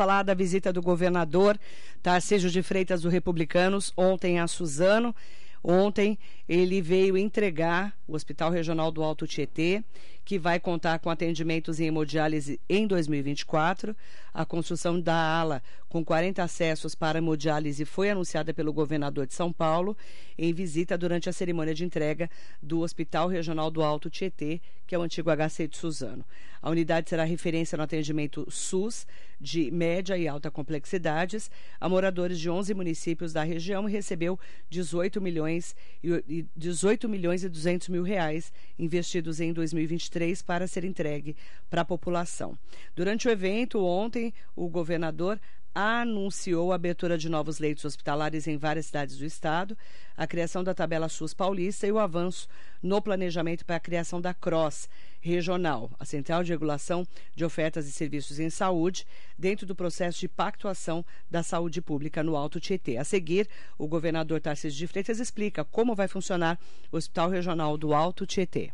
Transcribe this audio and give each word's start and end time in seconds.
falar 0.00 0.22
da 0.22 0.32
visita 0.32 0.72
do 0.72 0.80
governador 0.80 1.60
Tarcísio 2.02 2.48
de 2.48 2.62
Freitas 2.62 3.02
do 3.02 3.10
Republicanos 3.10 3.92
ontem 3.94 4.40
a 4.40 4.46
Suzano. 4.46 5.14
Ontem 5.62 6.18
ele 6.48 6.80
veio 6.80 7.18
entregar 7.18 7.94
o 8.08 8.14
Hospital 8.14 8.50
Regional 8.50 8.90
do 8.90 9.02
Alto 9.02 9.26
Tietê, 9.26 9.84
que 10.24 10.38
vai 10.38 10.58
contar 10.58 11.00
com 11.00 11.10
atendimentos 11.10 11.80
em 11.80 11.88
hemodiálise 11.88 12.58
em 12.66 12.86
2024. 12.86 13.94
A 14.32 14.46
construção 14.46 14.98
da 14.98 15.14
ala 15.14 15.62
com 15.86 16.02
40 16.02 16.42
acessos 16.42 16.94
para 16.94 17.18
hemodiálise 17.18 17.84
foi 17.84 18.08
anunciada 18.08 18.54
pelo 18.54 18.72
governador 18.72 19.26
de 19.26 19.34
São 19.34 19.52
Paulo 19.52 19.94
em 20.38 20.50
visita 20.54 20.96
durante 20.96 21.28
a 21.28 21.32
cerimônia 21.32 21.74
de 21.74 21.84
entrega 21.84 22.30
do 22.62 22.80
Hospital 22.80 23.28
Regional 23.28 23.70
do 23.70 23.82
Alto 23.82 24.08
Tietê, 24.08 24.62
que 24.86 24.94
é 24.94 24.98
o 24.98 25.02
antigo 25.02 25.28
HC 25.30 25.68
de 25.68 25.76
Suzano. 25.76 26.24
A 26.62 26.68
unidade 26.68 27.08
será 27.08 27.24
referência 27.24 27.76
no 27.76 27.84
atendimento 27.84 28.46
SUS 28.50 29.06
de 29.40 29.70
média 29.70 30.16
e 30.18 30.28
alta 30.28 30.50
complexidades 30.50 31.50
a 31.80 31.88
moradores 31.88 32.38
de 32.38 32.50
11 32.50 32.74
municípios 32.74 33.32
da 33.32 33.42
região 33.42 33.88
e 33.88 33.92
recebeu 33.92 34.38
18 34.68 35.20
milhões 35.20 35.74
e 36.02 36.46
18 36.54 37.08
milhões 37.08 37.42
e 37.42 37.48
200 37.48 37.88
mil 37.88 38.02
reais 38.02 38.52
investidos 38.78 39.40
em 39.40 39.52
2023 39.52 40.42
para 40.42 40.66
ser 40.66 40.84
entregue 40.84 41.34
para 41.70 41.80
a 41.80 41.84
população. 41.84 42.58
Durante 42.94 43.26
o 43.26 43.30
evento 43.30 43.82
ontem, 43.82 44.34
o 44.54 44.68
governador 44.68 45.40
anunciou 45.74 46.72
a 46.72 46.74
abertura 46.74 47.16
de 47.16 47.28
novos 47.28 47.58
leitos 47.58 47.84
hospitalares 47.84 48.46
em 48.48 48.56
várias 48.56 48.86
cidades 48.86 49.16
do 49.16 49.24
estado, 49.24 49.78
a 50.16 50.26
criação 50.26 50.64
da 50.64 50.74
tabela 50.74 51.08
SUS 51.08 51.32
paulista 51.32 51.86
e 51.86 51.92
o 51.92 51.98
avanço 51.98 52.48
no 52.82 53.00
planejamento 53.00 53.64
para 53.64 53.76
a 53.76 53.80
criação 53.80 54.20
da 54.20 54.34
CROSS 54.34 54.88
regional, 55.20 55.90
a 55.98 56.04
Central 56.04 56.42
de 56.42 56.52
Regulação 56.52 57.06
de 57.34 57.44
Ofertas 57.44 57.86
e 57.86 57.92
Serviços 57.92 58.38
em 58.38 58.50
Saúde, 58.50 59.06
dentro 59.38 59.66
do 59.66 59.74
processo 59.74 60.18
de 60.20 60.28
pactuação 60.28 61.04
da 61.30 61.42
saúde 61.42 61.80
pública 61.80 62.22
no 62.22 62.36
Alto 62.36 62.58
Tietê. 62.58 62.96
A 62.96 63.04
seguir, 63.04 63.48
o 63.78 63.86
governador 63.86 64.40
Tarcísio 64.40 64.78
de 64.78 64.86
Freitas 64.86 65.20
explica 65.20 65.64
como 65.64 65.94
vai 65.94 66.08
funcionar 66.08 66.58
o 66.90 66.96
Hospital 66.96 67.30
Regional 67.30 67.76
do 67.76 67.94
Alto 67.94 68.26
Tietê. 68.26 68.72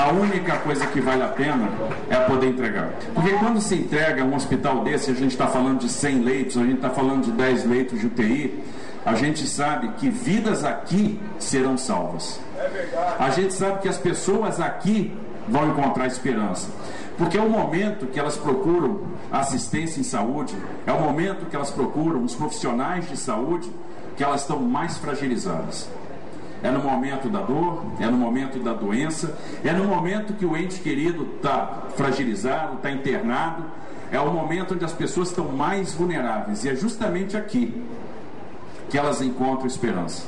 A 0.00 0.12
única 0.12 0.58
coisa 0.60 0.86
que 0.86 1.00
vale 1.00 1.22
a 1.22 1.28
pena 1.28 1.68
é 2.08 2.16
poder 2.20 2.46
entregar. 2.48 2.90
Porque 3.12 3.32
quando 3.34 3.60
se 3.60 3.74
entrega 3.74 4.24
um 4.24 4.34
hospital 4.34 4.82
desse, 4.82 5.10
a 5.10 5.14
gente 5.14 5.32
está 5.32 5.46
falando 5.46 5.80
de 5.80 5.88
100 5.88 6.22
leitos, 6.22 6.56
a 6.56 6.62
gente 6.62 6.76
está 6.76 6.90
falando 6.90 7.24
de 7.24 7.32
10 7.32 7.64
leitos 7.66 8.00
de 8.00 8.06
UTI, 8.06 8.64
a 9.04 9.14
gente 9.14 9.46
sabe 9.46 9.92
que 9.98 10.08
vidas 10.08 10.64
aqui 10.64 11.20
serão 11.38 11.76
salvas. 11.76 12.40
A 13.18 13.30
gente 13.30 13.52
sabe 13.54 13.80
que 13.80 13.88
as 13.88 13.98
pessoas 13.98 14.60
aqui 14.60 15.16
vão 15.48 15.68
encontrar 15.68 16.06
esperança. 16.06 16.68
Porque 17.18 17.36
é 17.36 17.40
o 17.40 17.50
momento 17.50 18.06
que 18.06 18.18
elas 18.18 18.36
procuram 18.36 19.02
assistência 19.30 20.00
em 20.00 20.04
saúde, 20.04 20.56
é 20.86 20.92
o 20.92 21.00
momento 21.00 21.46
que 21.46 21.56
elas 21.56 21.70
procuram 21.70 22.24
os 22.24 22.34
profissionais 22.34 23.08
de 23.08 23.16
saúde 23.16 23.70
que 24.16 24.24
elas 24.24 24.42
estão 24.42 24.58
mais 24.58 24.96
fragilizadas. 24.96 25.88
É 26.62 26.70
no 26.70 26.80
momento 26.80 27.28
da 27.28 27.40
dor, 27.40 27.84
é 27.98 28.06
no 28.06 28.16
momento 28.16 28.58
da 28.58 28.72
doença, 28.72 29.36
é 29.64 29.72
no 29.72 29.84
momento 29.84 30.34
que 30.34 30.44
o 30.44 30.56
ente 30.56 30.80
querido 30.80 31.26
está 31.36 31.84
fragilizado, 31.96 32.76
está 32.76 32.90
internado, 32.90 33.64
é 34.12 34.20
o 34.20 34.30
momento 34.30 34.74
onde 34.74 34.84
as 34.84 34.92
pessoas 34.92 35.28
estão 35.28 35.46
mais 35.46 35.94
vulneráveis. 35.94 36.64
E 36.64 36.68
é 36.68 36.74
justamente 36.74 37.36
aqui 37.36 37.82
que 38.90 38.98
elas 38.98 39.22
encontram 39.22 39.66
esperança. 39.66 40.24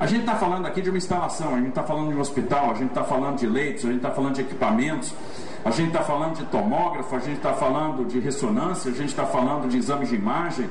A 0.00 0.06
gente 0.06 0.20
está 0.20 0.34
falando 0.34 0.64
aqui 0.64 0.80
de 0.80 0.88
uma 0.88 0.96
instalação, 0.96 1.54
a 1.54 1.58
gente 1.58 1.68
está 1.68 1.82
falando 1.82 2.08
de 2.08 2.16
um 2.16 2.20
hospital, 2.20 2.70
a 2.70 2.74
gente 2.74 2.88
está 2.88 3.04
falando 3.04 3.36
de 3.36 3.46
leitos, 3.46 3.84
a 3.84 3.88
gente 3.88 3.98
está 3.98 4.10
falando 4.10 4.34
de 4.34 4.40
equipamentos, 4.40 5.12
a 5.62 5.70
gente 5.70 5.88
está 5.88 6.02
falando 6.02 6.36
de 6.36 6.44
tomógrafo, 6.46 7.14
a 7.14 7.18
gente 7.18 7.36
está 7.36 7.52
falando 7.52 8.06
de 8.06 8.18
ressonância, 8.18 8.90
a 8.90 8.94
gente 8.94 9.10
está 9.10 9.26
falando 9.26 9.68
de 9.68 9.76
exames 9.76 10.08
de 10.08 10.14
imagem, 10.14 10.70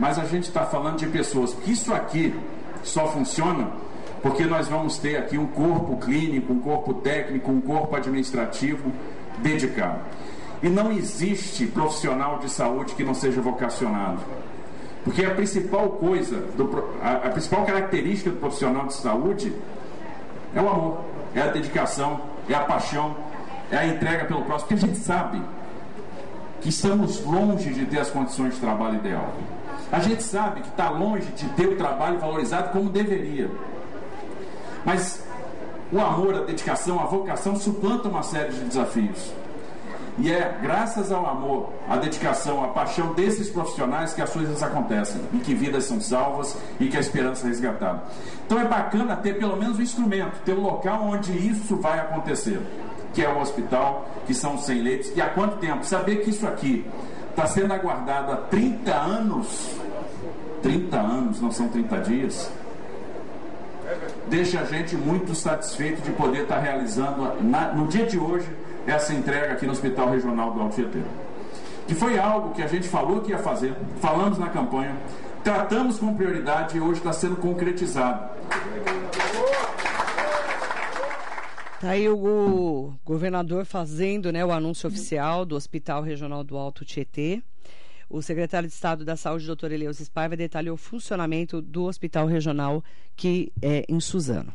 mas 0.00 0.18
a 0.18 0.24
gente 0.24 0.48
está 0.48 0.64
falando 0.64 0.96
de 0.96 1.06
pessoas. 1.06 1.56
Isso 1.64 1.94
aqui 1.94 2.34
só 2.82 3.06
funciona 3.06 3.68
porque 4.20 4.46
nós 4.46 4.66
vamos 4.66 4.98
ter 4.98 5.16
aqui 5.16 5.38
um 5.38 5.46
corpo 5.46 5.96
clínico, 5.98 6.52
um 6.52 6.58
corpo 6.58 6.94
técnico, 6.94 7.52
um 7.52 7.60
corpo 7.60 7.94
administrativo 7.94 8.90
dedicado. 9.38 10.00
E 10.60 10.68
não 10.68 10.90
existe 10.90 11.66
profissional 11.66 12.38
de 12.38 12.50
saúde 12.50 12.96
que 12.96 13.04
não 13.04 13.14
seja 13.14 13.40
vocacionado. 13.40 14.18
Porque 15.04 15.24
a 15.24 15.34
principal 15.34 15.90
coisa, 15.90 16.36
do, 16.56 16.90
a, 17.02 17.12
a 17.26 17.30
principal 17.30 17.64
característica 17.64 18.30
do 18.30 18.36
profissional 18.36 18.86
de 18.86 18.94
saúde 18.94 19.52
é 20.54 20.60
o 20.60 20.68
amor, 20.68 20.98
é 21.34 21.42
a 21.42 21.46
dedicação, 21.48 22.20
é 22.48 22.54
a 22.54 22.60
paixão, 22.60 23.16
é 23.70 23.78
a 23.78 23.86
entrega 23.86 24.26
pelo 24.26 24.42
próximo. 24.42 24.68
Porque 24.68 24.84
a 24.84 24.88
gente 24.88 24.98
sabe 24.98 25.42
que 26.60 26.68
estamos 26.68 27.24
longe 27.24 27.72
de 27.72 27.84
ter 27.86 27.98
as 27.98 28.10
condições 28.10 28.54
de 28.54 28.60
trabalho 28.60 28.96
ideal. 28.96 29.32
A 29.90 29.98
gente 29.98 30.22
sabe 30.22 30.60
que 30.60 30.68
está 30.68 30.88
longe 30.90 31.26
de 31.32 31.48
ter 31.50 31.66
o 31.66 31.76
trabalho 31.76 32.18
valorizado 32.18 32.70
como 32.70 32.88
deveria. 32.88 33.50
Mas 34.84 35.22
o 35.90 36.00
amor, 36.00 36.34
a 36.34 36.40
dedicação, 36.40 37.00
a 37.00 37.04
vocação 37.04 37.56
suplantam 37.56 38.10
uma 38.10 38.22
série 38.22 38.52
de 38.52 38.60
desafios. 38.64 39.32
E 40.18 40.30
é 40.30 40.58
graças 40.60 41.10
ao 41.10 41.26
amor, 41.26 41.70
à 41.88 41.96
dedicação, 41.96 42.62
à 42.62 42.68
paixão 42.68 43.14
desses 43.14 43.48
profissionais 43.48 44.12
que 44.12 44.20
as 44.20 44.30
coisas 44.30 44.62
acontecem 44.62 45.20
e 45.32 45.38
que 45.38 45.54
vidas 45.54 45.84
são 45.84 46.00
salvas 46.00 46.56
e 46.78 46.88
que 46.88 46.96
a 46.96 47.00
esperança 47.00 47.46
é 47.46 47.48
resgatada. 47.48 48.02
Então 48.46 48.60
é 48.60 48.64
bacana 48.64 49.16
ter 49.16 49.38
pelo 49.38 49.56
menos 49.56 49.78
um 49.78 49.82
instrumento, 49.82 50.42
ter 50.44 50.52
um 50.52 50.62
local 50.62 51.02
onde 51.04 51.32
isso 51.32 51.76
vai 51.76 51.98
acontecer, 51.98 52.60
que 53.14 53.24
é 53.24 53.28
o 53.28 53.40
hospital, 53.40 54.06
que 54.26 54.34
são 54.34 54.58
100 54.58 54.82
leitos. 54.82 55.12
E 55.16 55.20
há 55.20 55.30
quanto 55.30 55.56
tempo? 55.56 55.84
Saber 55.84 56.16
que 56.16 56.30
isso 56.30 56.46
aqui 56.46 56.86
está 57.30 57.46
sendo 57.46 57.72
aguardado 57.72 58.32
há 58.32 58.36
30 58.36 58.94
anos 58.94 59.80
30 60.62 60.96
anos, 60.96 61.40
não 61.40 61.50
são 61.50 61.68
30 61.68 61.98
dias, 61.98 62.50
deixa 64.28 64.60
a 64.60 64.64
gente 64.64 64.96
muito 64.96 65.34
satisfeito 65.34 66.00
de 66.02 66.12
poder 66.12 66.42
estar 66.42 66.60
realizando, 66.60 67.42
na, 67.42 67.72
no 67.72 67.88
dia 67.88 68.06
de 68.06 68.18
hoje, 68.18 68.48
essa 68.86 69.12
entrega 69.12 69.52
aqui 69.52 69.66
no 69.66 69.72
Hospital 69.72 70.10
Regional 70.10 70.52
do 70.52 70.60
Alto 70.60 70.74
Tietê. 70.74 71.00
Que 71.86 71.94
foi 71.94 72.18
algo 72.18 72.54
que 72.54 72.62
a 72.62 72.66
gente 72.66 72.88
falou 72.88 73.20
que 73.20 73.30
ia 73.30 73.38
fazer, 73.38 73.74
falamos 74.00 74.38
na 74.38 74.48
campanha, 74.48 74.96
tratamos 75.42 75.98
com 75.98 76.14
prioridade 76.14 76.76
e 76.76 76.80
hoje 76.80 77.00
está 77.00 77.12
sendo 77.12 77.36
concretizado. 77.36 78.30
Está 81.74 81.90
aí 81.90 82.08
o 82.08 82.94
governador 83.04 83.64
fazendo 83.64 84.30
né, 84.32 84.44
o 84.44 84.52
anúncio 84.52 84.88
oficial 84.88 85.44
do 85.44 85.56
Hospital 85.56 86.02
Regional 86.02 86.44
do 86.44 86.56
Alto 86.56 86.84
Tietê. 86.84 87.42
O 88.08 88.22
secretário 88.22 88.68
de 88.68 88.74
Estado 88.74 89.04
da 89.04 89.16
Saúde, 89.16 89.46
doutor 89.46 89.72
Eleusis 89.72 90.08
Paiva, 90.08 90.36
detalhou 90.36 90.74
o 90.74 90.78
funcionamento 90.78 91.60
do 91.60 91.84
Hospital 91.84 92.26
Regional 92.26 92.84
que 93.16 93.52
é 93.60 93.84
em 93.88 93.98
Suzano. 93.98 94.52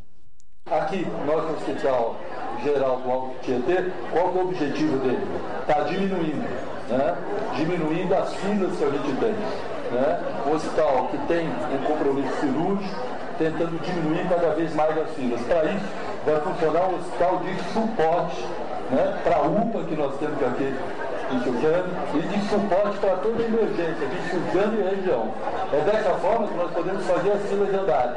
Aqui, 0.67 1.05
nosso 1.25 1.53
Hospital 1.53 2.19
Geral 2.63 2.97
do 2.97 3.11
Alto 3.11 3.35
Tietê, 3.41 3.91
qual 4.11 4.27
é 4.27 4.29
o 4.29 4.41
objetivo 4.41 4.97
dele? 4.99 5.27
Está 5.61 5.81
diminuindo, 5.81 6.47
né? 6.89 7.15
diminuindo 7.55 8.15
as 8.15 8.33
filas 8.35 8.77
que 8.77 8.83
a 8.83 8.89
gente 8.89 9.19
tem. 9.19 9.35
Né? 9.91 10.19
O 10.45 10.55
hospital 10.55 11.07
que 11.11 11.17
tem 11.27 11.47
um 11.47 11.77
compromisso 11.85 12.33
cirúrgico, 12.39 12.95
tentando 13.37 13.79
diminuir 13.81 14.27
cada 14.27 14.49
vez 14.55 14.73
mais 14.75 14.97
as 14.97 15.09
filas. 15.11 15.39
Para 15.41 15.65
isso, 15.65 15.85
vai 16.25 16.41
funcionar 16.41 16.87
um 16.89 16.95
hospital 16.95 17.37
de 17.37 17.73
suporte 17.73 18.45
né? 18.91 19.17
para 19.23 19.37
a 19.37 19.41
UPA 19.41 19.83
que 19.83 19.95
nós 19.95 20.17
temos 20.17 20.41
aqui 20.43 20.75
em 21.31 21.39
Suzano 21.43 21.89
e 22.15 22.19
de 22.19 22.49
suporte 22.49 22.97
para 22.99 23.17
toda 23.17 23.43
emergência 23.43 24.07
de 24.07 24.29
Suzano 24.29 24.79
e 24.79 24.95
região. 24.95 25.31
É 25.73 25.79
dessa 25.81 26.11
forma 26.15 26.47
que 26.47 26.53
nós 26.55 26.71
podemos 26.71 27.05
fazer 27.05 27.31
as 27.31 27.41
filas 27.43 27.69
de 27.69 27.75
andar, 27.75 28.15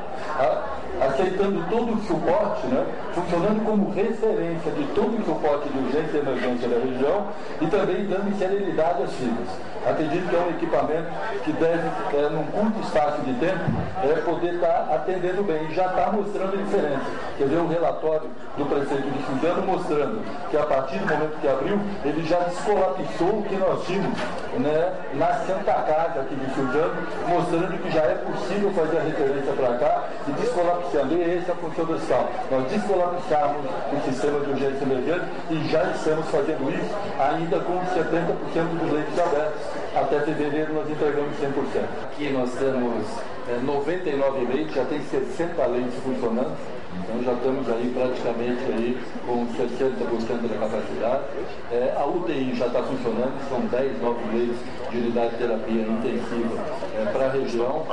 aceitando 1.00 1.64
todo 1.68 1.94
o 1.94 2.02
suporte, 2.02 2.66
né, 2.66 2.86
funcionando 3.14 3.64
como 3.64 3.90
referência 3.90 4.72
de 4.72 4.84
todo 4.94 5.20
o 5.20 5.24
suporte 5.24 5.68
de 5.68 5.78
urgência 5.78 6.16
e 6.16 6.20
emergência 6.20 6.68
da 6.68 6.76
região 6.76 7.26
e 7.60 7.66
também 7.66 8.06
dando 8.06 8.38
celeridade 8.38 9.02
às 9.02 9.12
filas. 9.12 9.48
Acredito 9.86 10.28
que 10.28 10.36
é 10.36 10.38
um 10.38 10.50
equipamento 10.50 11.08
que 11.42 11.52
deve, 11.52 11.88
é, 12.14 12.28
num 12.28 12.44
curto 12.52 12.80
espaço 12.80 13.22
de 13.22 13.32
tempo, 13.34 13.64
é, 14.04 14.20
poder 14.20 14.54
estar 14.54 14.66
tá 14.66 14.94
atendendo 14.94 15.42
bem 15.42 15.64
e 15.70 15.74
já 15.74 15.86
está 15.86 16.12
mostrando 16.12 16.52
a 16.52 16.56
diferença. 16.56 17.06
Quer 17.38 17.48
ver 17.48 17.56
um 17.56 17.68
relatório 17.68 18.28
do 18.58 18.66
prefeito 18.66 19.08
de 19.08 19.24
Suzano 19.24 19.62
mostrando 19.62 20.20
que 20.50 20.56
a 20.56 20.64
partir 20.64 20.98
do 20.98 21.06
momento 21.06 21.40
que 21.40 21.48
abriu, 21.48 21.80
ele 22.04 22.22
já 22.28 22.40
descolapsou 22.40 23.38
o 23.38 23.42
que 23.48 23.56
nós 23.56 23.86
tínhamos 23.86 24.18
né, 24.58 24.92
na 25.14 25.32
Santa 25.46 25.72
Casa 25.72 26.20
aqui 26.20 26.34
de 26.34 26.54
Suzano, 26.54 26.94
mostrando 27.26 27.82
que 27.82 27.90
já 27.90 28.02
é 28.02 28.14
possível 28.16 28.70
fazer 28.72 28.98
a 28.98 29.02
referência 29.02 29.52
para 29.52 29.78
cá 29.78 30.04
e 30.28 30.32
descolapsando. 30.80 31.14
E 31.14 31.22
essa 31.22 31.50
é 31.50 31.54
a 31.54 31.56
função 31.56 31.84
do 31.84 31.96
Estado. 31.96 32.28
Nós 32.50 32.70
descolapsamos 32.70 33.64
o 33.92 34.10
sistema 34.10 34.40
de 34.40 34.50
urgência 34.50 34.84
emergente 34.84 35.24
e 35.50 35.68
já 35.68 35.84
estamos 35.90 36.26
fazendo 36.30 36.70
isso 36.70 36.94
ainda 37.18 37.60
com 37.60 37.78
70% 37.80 38.78
dos 38.78 38.92
leitos 38.92 39.18
abertos 39.18 39.80
até 39.94 40.20
fevereiro 40.20 40.72
nós 40.74 40.88
entregamos 40.88 41.36
100%. 41.36 41.82
Aqui 42.04 42.30
nós 42.30 42.50
temos 42.52 43.06
é, 43.48 43.58
99 43.60 44.52
leitos, 44.52 44.74
já 44.74 44.84
tem 44.84 45.00
60 45.02 45.66
leitos 45.66 45.94
funcionando. 46.04 46.56
Então 46.92 47.22
já 47.22 47.32
estamos 47.32 47.68
aí 47.68 47.92
praticamente 47.94 48.62
aí 48.72 49.00
com 49.26 49.46
60% 49.46 50.48
da 50.48 50.58
capacidade. 50.58 51.24
É, 51.72 51.94
a 51.96 52.06
UTI 52.06 52.54
já 52.54 52.66
está 52.66 52.82
funcionando, 52.82 53.48
são 53.48 53.60
10 53.60 54.02
novos 54.02 54.22
leitos 54.32 54.56
de 54.90 54.98
unidade 54.98 55.30
de 55.30 55.36
terapia 55.38 55.82
intensiva 55.82 56.64
é, 56.96 57.12
para 57.12 57.26
a 57.26 57.30
região. 57.30 57.86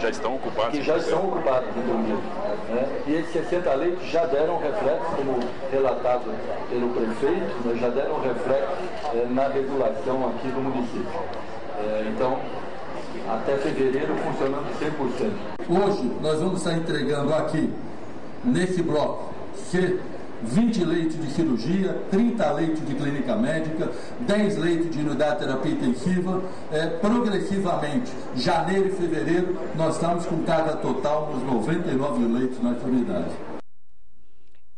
Já 0.00 0.10
estão 0.10 0.36
ocupados? 0.36 0.78
Que 0.78 0.84
já 0.84 0.96
estão 0.96 1.28
ocupados, 1.28 1.68
inclusive. 1.76 2.22
Né? 2.68 3.02
E 3.06 3.14
esses 3.14 3.32
60 3.32 3.74
leitos 3.74 4.06
já 4.06 4.26
deram 4.26 4.58
reflexo, 4.58 5.06
como 5.16 5.40
relatado 5.72 6.32
pelo 6.70 6.88
prefeito, 6.90 7.68
né? 7.68 7.78
já 7.80 7.88
deram 7.88 8.20
reflexo 8.20 8.72
é, 9.14 9.26
na 9.30 9.48
regulação 9.48 10.28
aqui 10.28 10.48
do 10.48 10.60
município. 10.60 11.20
É, 11.80 12.12
então, 12.14 12.38
até 13.28 13.56
fevereiro 13.56 14.14
funcionando 14.16 14.66
100%. 14.78 15.32
Hoje 15.68 16.12
nós 16.20 16.38
vamos 16.40 16.58
estar 16.58 16.74
entregando 16.74 17.34
aqui, 17.34 17.72
nesse 18.44 18.82
bloco 18.82 19.34
C, 19.54 19.98
20 20.42 20.84
leitos 20.84 21.20
de 21.20 21.30
cirurgia, 21.32 21.94
30 22.10 22.52
leitos 22.52 22.86
de 22.86 22.94
clínica 22.94 23.36
médica, 23.36 23.90
10 24.20 24.56
leitos 24.58 24.90
de 24.90 25.00
unidade 25.00 25.40
de 25.40 25.46
terapia 25.46 25.72
intensiva. 25.72 26.42
É, 26.70 26.86
progressivamente, 26.86 28.10
janeiro 28.36 28.88
e 28.88 28.92
fevereiro, 28.92 29.58
nós 29.76 29.94
estamos 29.94 30.26
com 30.26 30.42
carga 30.44 30.76
total 30.76 31.32
nos 31.34 31.42
99 31.42 32.24
leitos 32.26 32.62
na 32.62 32.70
unidade. 32.70 33.30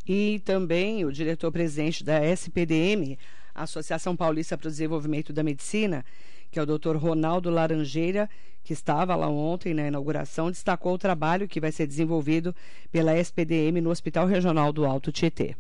E 0.07 0.41
também 0.41 1.05
o 1.05 1.13
diretor-presidente 1.13 2.03
da 2.03 2.25
SPDM, 2.25 3.19
Associação 3.55 4.17
Paulista 4.17 4.57
para 4.57 4.67
o 4.67 4.71
Desenvolvimento 4.71 5.33
da 5.33 5.43
Medicina, 5.43 6.05
que 6.51 6.59
é 6.59 6.63
o 6.63 6.67
Dr. 6.67 6.97
Ronaldo 6.97 7.51
Laranjeira, 7.51 8.29
que 8.63 8.73
estava 8.73 9.15
lá 9.17 9.29
ontem 9.29 9.73
na 9.73 9.87
inauguração, 9.87 10.51
destacou 10.51 10.95
o 10.95 10.99
trabalho 10.99 11.49
que 11.49 11.61
vai 11.61 11.73
ser 11.73 11.87
desenvolvido 11.87 12.55
pela 12.91 13.17
SPDM 13.17 13.81
no 13.81 13.91
Hospital 13.91 14.27
Regional 14.27 14.73
do 14.73 14.85
Alto 14.85 15.11
Tietê. 15.11 15.57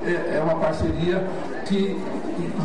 É, 0.00 0.36
é 0.36 0.40
uma 0.42 0.60
parceria 0.60 1.26
que 1.66 1.96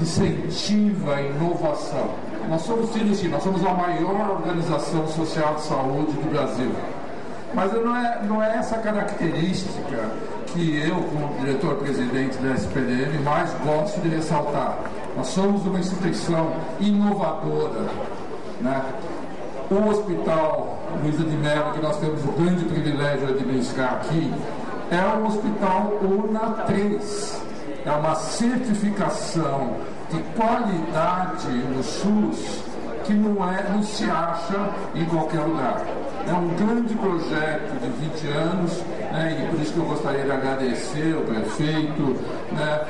incentiva 0.01 1.15
a 1.15 1.21
inovação. 1.21 2.13
Nós 2.50 2.62
somos 2.63 2.89
sim, 2.91 3.29
nós 3.29 3.41
somos 3.41 3.65
a 3.65 3.73
maior 3.73 4.31
organização 4.31 5.07
social 5.07 5.56
de 5.56 5.62
saúde 5.62 6.12
do 6.12 6.29
Brasil. 6.29 6.71
Mas 7.53 7.71
não 7.73 7.95
é, 7.95 8.23
não 8.23 8.44
é 8.44 8.57
essa 8.57 8.77
característica 8.77 10.12
que 10.47 10.77
eu, 10.77 10.95
como 10.95 11.39
diretor-presidente 11.39 12.38
da 12.38 12.53
SPDM, 12.53 13.19
mais 13.23 13.53
gosto 13.65 14.01
de 14.01 14.09
ressaltar. 14.09 14.77
Nós 15.16 15.28
somos 15.28 15.66
uma 15.66 15.80
instituição 15.80 16.54
inovadora. 16.80 17.88
Né? 18.62 18.81
O 19.69 19.90
Hospital 19.90 20.80
Luiza 21.04 21.24
de 21.24 21.38
Mello, 21.38 21.72
que 21.74 21.81
nós 21.81 21.98
temos 21.98 22.24
o 22.24 22.31
grande 22.34 22.66
privilégio 22.66 23.28
de 23.28 23.34
administrar 23.34 23.94
aqui, 23.94 24.34
é 24.92 25.18
um 25.18 25.28
hospital 25.28 25.94
UNA 26.02 26.63
3. 26.68 27.42
É 27.86 27.92
uma 27.92 28.16
certificação 28.16 29.78
de 30.10 30.22
qualidade 30.36 31.48
no 31.50 31.81
SUS 31.81 32.64
que 33.06 33.14
não, 33.14 33.50
é, 33.50 33.64
não 33.69 33.81
se 33.81 34.04
acha 34.04 34.69
em 34.94 35.06
qualquer 35.06 35.40
lugar. 35.40 35.81
É 36.28 36.34
um 36.34 36.48
grande 36.50 36.94
projeto 36.96 37.80
de 37.80 37.90
20 37.90 38.28
anos, 38.38 38.84
né, 39.12 39.38
e 39.40 39.52
por 39.52 39.62
isso 39.62 39.74
que 39.74 39.80
eu 39.80 39.86
gostaria 39.86 40.24
de 40.24 40.31
agradecer 40.31 41.16
ao 41.16 41.22
prefeito, 41.22 42.16
né, 42.52 42.81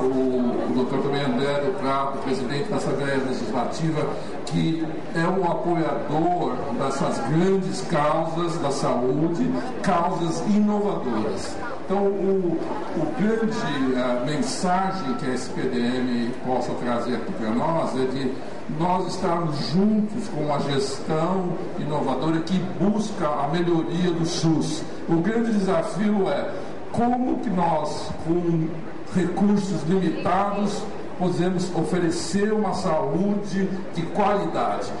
o, 0.00 0.70
o 0.70 0.72
doutor 0.74 1.02
também 1.02 1.22
André 1.22 1.60
do 1.60 1.78
Prato, 1.78 2.18
presidente 2.18 2.68
da 2.68 2.76
Assembleia 2.76 3.18
Legislativa, 3.26 4.06
que 4.46 4.86
é 5.14 5.26
um 5.26 5.50
apoiador 5.50 6.54
dessas 6.78 7.18
grandes 7.28 7.80
causas 7.82 8.58
da 8.58 8.70
saúde, 8.70 9.50
causas 9.82 10.40
inovadoras. 10.48 11.56
Então, 11.84 11.98
o, 11.98 12.58
o 12.96 13.06
grande 13.20 14.00
a 14.00 14.24
mensagem 14.24 15.14
que 15.14 15.26
a 15.26 15.34
SPDM 15.34 16.30
possa 16.46 16.72
trazer 16.74 17.16
aqui 17.16 17.32
para 17.32 17.50
nós 17.50 17.94
é 17.94 18.06
de 18.06 18.32
nós 18.78 19.14
estarmos 19.14 19.56
juntos 19.68 20.28
com 20.28 20.40
uma 20.40 20.58
gestão 20.60 21.50
inovadora 21.78 22.40
que 22.40 22.58
busca 22.80 23.28
a 23.28 23.48
melhoria 23.48 24.10
do 24.10 24.24
SUS. 24.24 24.82
O 25.08 25.16
grande 25.16 25.52
desafio 25.52 26.28
é 26.28 26.50
como 26.92 27.38
que 27.40 27.50
nós, 27.50 28.10
com 28.24 28.68
recursos 29.14 29.82
limitados, 29.84 30.82
podemos 31.18 31.74
oferecer 31.74 32.52
uma 32.52 32.74
saúde 32.74 33.68
de 33.94 34.02
qualidade. 34.06 34.92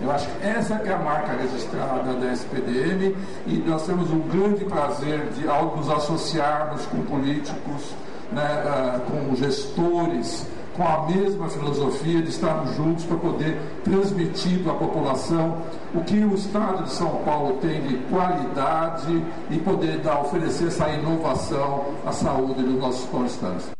Eu 0.00 0.10
acho 0.10 0.28
que 0.28 0.46
essa 0.46 0.74
é 0.74 0.92
a 0.92 0.98
marca 0.98 1.32
registrada 1.32 2.12
da 2.14 2.32
SPDM 2.32 3.14
e 3.46 3.56
nós 3.66 3.86
temos 3.86 4.10
um 4.10 4.20
grande 4.20 4.64
prazer 4.64 5.28
de 5.30 5.48
ao 5.48 5.76
nos 5.76 5.88
associarmos 5.88 6.84
com 6.86 7.02
políticos, 7.02 7.94
né, 8.32 8.62
uh, 8.66 9.00
com 9.00 9.36
gestores, 9.36 10.46
com 10.76 10.86
a 10.86 11.06
mesma 11.06 11.48
filosofia 11.48 12.20
de 12.20 12.28
estarmos 12.28 12.74
juntos 12.76 13.04
para 13.04 13.16
poder 13.16 13.56
transmitir 13.84 14.62
para 14.62 14.72
a 14.72 14.76
população 14.76 15.62
o 15.94 16.02
que 16.02 16.18
o 16.18 16.34
Estado 16.34 16.84
de 16.84 16.90
São 16.90 17.22
Paulo 17.24 17.58
tem 17.60 17.80
de 17.86 17.96
qualidade 18.08 19.24
e 19.50 19.58
poder 19.58 19.98
dar, 19.98 20.20
oferecer 20.20 20.68
essa 20.68 20.88
inovação 20.90 21.94
à 22.04 22.12
saúde 22.12 22.62
dos 22.62 22.78
nossos 22.78 23.08
paulistanos. 23.08 23.70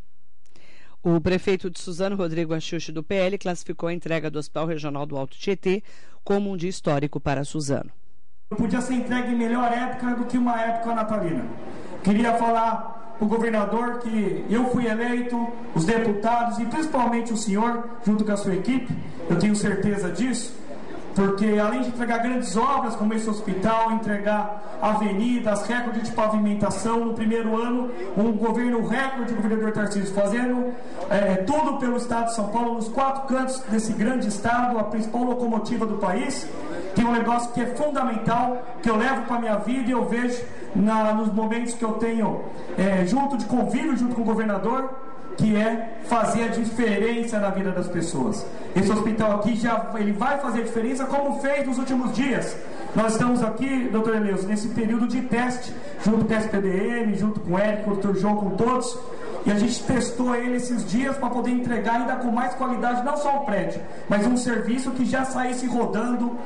O 1.02 1.20
prefeito 1.20 1.68
de 1.68 1.78
Suzano, 1.78 2.16
Rodrigo 2.16 2.54
Axuxi, 2.54 2.90
do 2.90 3.02
PL, 3.02 3.36
classificou 3.36 3.88
a 3.88 3.92
entrega 3.92 4.30
do 4.30 4.38
Hospital 4.38 4.66
Regional 4.66 5.04
do 5.04 5.18
Alto 5.18 5.36
Tietê 5.36 5.82
como 6.22 6.50
um 6.50 6.56
dia 6.56 6.70
histórico 6.70 7.20
para 7.20 7.44
Suzano. 7.44 7.90
Podia 8.48 8.80
ser 8.80 8.94
entregue 8.94 9.32
em 9.32 9.36
melhor 9.36 9.70
época 9.70 10.14
do 10.14 10.24
que 10.24 10.38
uma 10.38 10.58
época 10.60 10.94
natalina. 10.94 11.44
Queria 12.02 12.34
falar 12.34 13.03
o 13.20 13.26
governador 13.26 13.98
que 13.98 14.44
eu 14.50 14.66
fui 14.70 14.86
eleito, 14.86 15.48
os 15.74 15.84
deputados 15.84 16.58
e 16.58 16.64
principalmente 16.64 17.32
o 17.32 17.36
senhor, 17.36 17.84
junto 18.04 18.24
com 18.24 18.32
a 18.32 18.36
sua 18.36 18.54
equipe, 18.54 18.92
eu 19.28 19.38
tenho 19.38 19.54
certeza 19.54 20.10
disso, 20.10 20.54
porque 21.14 21.58
além 21.58 21.82
de 21.82 21.88
entregar 21.88 22.18
grandes 22.18 22.56
obras 22.56 22.96
como 22.96 23.14
esse 23.14 23.28
hospital, 23.30 23.92
entregar 23.92 24.78
avenidas, 24.82 25.64
recordes 25.66 26.08
de 26.08 26.12
pavimentação 26.12 27.04
no 27.04 27.14
primeiro 27.14 27.56
ano, 27.56 27.90
um 28.16 28.32
governo 28.32 28.86
recorde 28.86 29.32
do 29.32 29.40
governador 29.40 29.72
Tarcísio 29.72 30.12
fazendo 30.12 30.74
é, 31.08 31.36
tudo 31.36 31.78
pelo 31.78 31.96
estado 31.96 32.26
de 32.26 32.34
São 32.34 32.48
Paulo, 32.48 32.74
nos 32.74 32.88
quatro 32.88 33.22
cantos 33.28 33.60
desse 33.70 33.92
grande 33.92 34.28
estado, 34.28 34.78
a 34.78 34.84
principal 34.84 35.22
locomotiva 35.22 35.86
do 35.86 35.98
país, 35.98 36.48
tem 36.94 37.04
um 37.04 37.12
negócio 37.12 37.52
que 37.52 37.60
é 37.60 37.66
fundamental, 37.66 38.62
que 38.82 38.90
eu 38.90 38.96
levo 38.96 39.22
para 39.22 39.36
a 39.36 39.40
minha 39.40 39.56
vida 39.56 39.88
e 39.88 39.92
eu 39.92 40.04
vejo 40.04 40.42
na, 40.74 41.12
nos 41.14 41.32
momentos 41.32 41.74
que 41.74 41.84
eu 41.84 41.92
tenho 41.92 42.40
é, 42.76 43.04
junto 43.06 43.36
de 43.36 43.44
convívio 43.46 43.96
junto 43.96 44.14
com 44.14 44.22
o 44.22 44.24
governador, 44.24 44.90
que 45.36 45.56
é 45.56 45.98
fazer 46.04 46.44
a 46.44 46.48
diferença 46.48 47.38
na 47.38 47.50
vida 47.50 47.70
das 47.70 47.88
pessoas. 47.88 48.46
Esse 48.74 48.90
hospital 48.90 49.32
aqui 49.32 49.56
já 49.56 49.90
ele 49.96 50.12
vai 50.12 50.38
fazer 50.38 50.60
a 50.60 50.64
diferença 50.64 51.04
como 51.06 51.40
fez 51.40 51.66
nos 51.66 51.78
últimos 51.78 52.12
dias. 52.12 52.56
Nós 52.94 53.12
estamos 53.12 53.42
aqui, 53.42 53.88
doutor 53.90 54.14
Eleus, 54.14 54.44
nesse 54.44 54.68
período 54.68 55.08
de 55.08 55.22
teste, 55.22 55.74
junto 56.04 56.24
com 56.24 56.32
a 56.32 56.36
SPDM, 56.36 57.14
junto 57.16 57.40
com 57.40 57.54
o 57.54 57.58
Érico, 57.58 57.90
o 57.90 57.94
doutor 57.94 58.16
João, 58.16 58.36
com 58.36 58.50
todos, 58.50 58.96
e 59.44 59.50
a 59.50 59.56
gente 59.56 59.82
testou 59.82 60.34
ele 60.34 60.56
esses 60.56 60.88
dias 60.88 61.16
para 61.16 61.28
poder 61.28 61.50
entregar 61.50 61.96
ainda 61.96 62.16
com 62.16 62.30
mais 62.30 62.54
qualidade, 62.54 63.04
não 63.04 63.16
só 63.16 63.38
o 63.38 63.40
prédio, 63.40 63.80
mas 64.08 64.26
um 64.26 64.36
serviço 64.36 64.92
que 64.92 65.04
já 65.04 65.24
saísse 65.24 65.66
rodando 65.66 66.38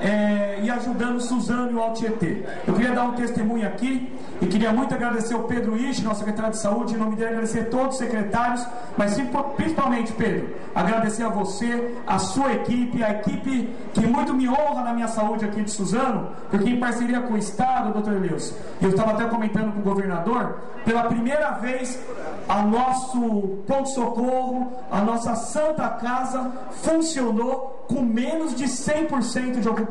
é, 0.00 0.60
e 0.62 0.70
ajudando 0.70 1.20
Suzano 1.20 1.70
e 1.70 1.74
o 1.74 1.80
Altietê. 1.80 2.42
Eu 2.66 2.74
queria 2.74 2.92
dar 2.92 3.04
um 3.04 3.12
testemunho 3.12 3.66
aqui 3.66 4.10
e 4.40 4.46
queria 4.46 4.72
muito 4.72 4.94
agradecer 4.94 5.34
o 5.34 5.42
Pedro 5.42 5.76
Isch, 5.76 6.02
nosso 6.02 6.20
secretário 6.20 6.52
de 6.52 6.58
saúde, 6.58 6.94
em 6.94 6.96
nome 6.96 7.14
dele 7.16 7.30
agradecer 7.30 7.60
a 7.60 7.64
todos 7.66 7.94
os 7.94 7.98
secretários, 7.98 8.66
mas 8.96 9.16
principalmente, 9.56 10.12
Pedro, 10.12 10.48
agradecer 10.74 11.24
a 11.24 11.28
você, 11.28 11.94
a 12.06 12.18
sua 12.18 12.54
equipe, 12.54 13.04
a 13.04 13.10
equipe 13.10 13.68
que 13.92 14.06
muito 14.06 14.32
me 14.32 14.48
honra 14.48 14.84
na 14.84 14.94
minha 14.94 15.08
saúde 15.08 15.44
aqui 15.44 15.62
de 15.62 15.70
Suzano, 15.70 16.30
porque 16.50 16.70
em 16.70 16.80
parceria 16.80 17.20
com 17.20 17.34
o 17.34 17.38
Estado, 17.38 17.92
doutor 17.92 18.14
Elius, 18.14 18.54
eu 18.80 18.88
estava 18.88 19.12
até 19.12 19.24
comentando 19.26 19.74
com 19.74 19.80
o 19.80 19.82
governador, 19.82 20.56
pela 20.84 21.04
primeira 21.04 21.50
vez 21.52 22.00
a 22.48 22.62
nosso 22.62 23.62
ponto-socorro, 23.66 24.72
a 24.90 25.02
nossa 25.02 25.34
Santa 25.34 25.88
Casa 25.90 26.50
funcionou 26.82 27.84
com 27.86 28.02
menos 28.02 28.54
de 28.54 28.64
100% 28.64 29.60
de 29.60 29.68
ocupação. 29.68 29.89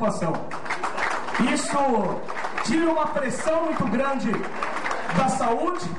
Isso 1.54 2.22
tira 2.64 2.90
uma 2.90 3.08
pressão 3.08 3.66
muito 3.66 3.86
grande 3.88 4.32
da 5.18 5.28
saúde 5.28 5.90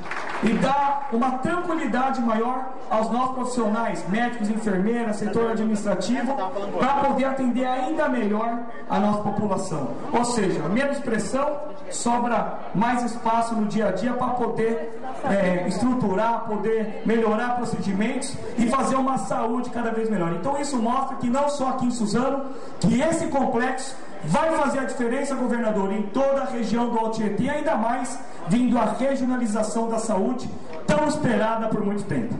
e 0.43 0.53
dá 0.55 1.03
uma 1.13 1.39
tranquilidade 1.39 2.21
maior 2.21 2.71
aos 2.89 3.11
nossos 3.11 3.35
profissionais, 3.35 4.09
médicos, 4.09 4.49
enfermeiras, 4.49 5.17
setor 5.17 5.51
administrativo, 5.51 6.35
para 6.79 6.95
poder 7.05 7.25
atender 7.27 7.67
ainda 7.67 8.09
melhor 8.09 8.61
a 8.89 8.99
nossa 8.99 9.23
população. 9.23 9.91
Ou 10.13 10.25
seja, 10.25 10.61
menos 10.69 10.99
pressão, 10.99 11.59
sobra 11.91 12.59
mais 12.75 13.03
espaço 13.05 13.55
no 13.55 13.67
dia 13.67 13.89
a 13.89 13.93
dia 13.93 14.13
para 14.15 14.29
poder 14.29 15.01
é, 15.25 15.69
estruturar, 15.69 16.45
poder 16.47 17.03
melhorar 17.05 17.57
procedimentos 17.57 18.35
e 18.57 18.67
fazer 18.69 18.97
uma 18.97 19.19
saúde 19.19 19.71
cada 19.71 19.91
vez 19.91 20.09
melhor. 20.09 20.33
Então 20.33 20.59
isso 20.59 20.77
mostra 20.79 21.17
que 21.17 21.29
não 21.29 21.49
só 21.49 21.71
aqui 21.71 21.87
em 21.87 21.91
Suzano, 21.91 22.47
que 22.81 23.01
esse 23.01 23.27
complexo 23.27 23.97
vai 24.25 24.51
fazer 24.57 24.81
a 24.81 24.85
diferença, 24.85 25.35
governador, 25.35 25.93
em 25.93 26.03
toda 26.03 26.43
a 26.43 26.47
região 26.47 26.89
do 26.91 26.99
Alto 26.99 27.19
Tietê, 27.19 27.49
ainda 27.49 27.75
mais 27.75 28.19
vindo 28.49 28.79
a 28.79 28.93
regionalização 28.93 29.89
da 29.89 29.99
saúde, 29.99 30.49
tão 30.87 31.07
esperada 31.07 31.69
por 31.69 31.85
muito 31.85 32.05
tempo. 32.05 32.35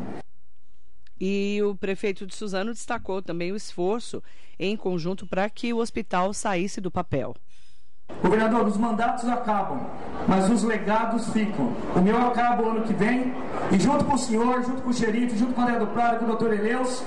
E 1.21 1.61
o 1.63 1.77
prefeito 1.77 2.27
de 2.27 2.35
Suzano 2.35 2.73
destacou 2.73 3.21
também 3.21 3.53
o 3.53 3.57
esforço 3.57 4.23
em 4.59 4.77
conjunto 4.77 5.27
para 5.27 5.49
que 5.51 5.73
o 5.73 5.79
hospital 5.79 6.33
saísse 6.33 6.81
do 6.81 6.91
papel. 6.91 7.35
Governador, 8.23 8.67
os 8.67 8.77
mandatos 8.77 9.27
acabam, 9.29 9.81
mas 10.29 10.51
os 10.51 10.63
legados 10.63 11.31
ficam. 11.31 11.73
O 11.97 12.01
meu 12.01 12.19
acaba 12.19 12.63
o 12.63 12.71
ano 12.71 12.83
que 12.83 12.93
vem, 12.93 13.33
e 13.73 13.81
junto 13.81 14.05
com 14.05 14.15
o 14.15 14.19
senhor, 14.19 14.63
junto 14.63 14.83
com 14.83 14.91
o 14.91 14.93
xerife, 14.93 15.39
junto 15.39 15.55
com 15.55 15.61
o 15.61 15.65
André 15.65 15.79
do 15.79 15.87
Prado, 15.87 16.19
com 16.19 16.25
o 16.25 16.29
doutor 16.29 16.53
Eleus, 16.53 17.03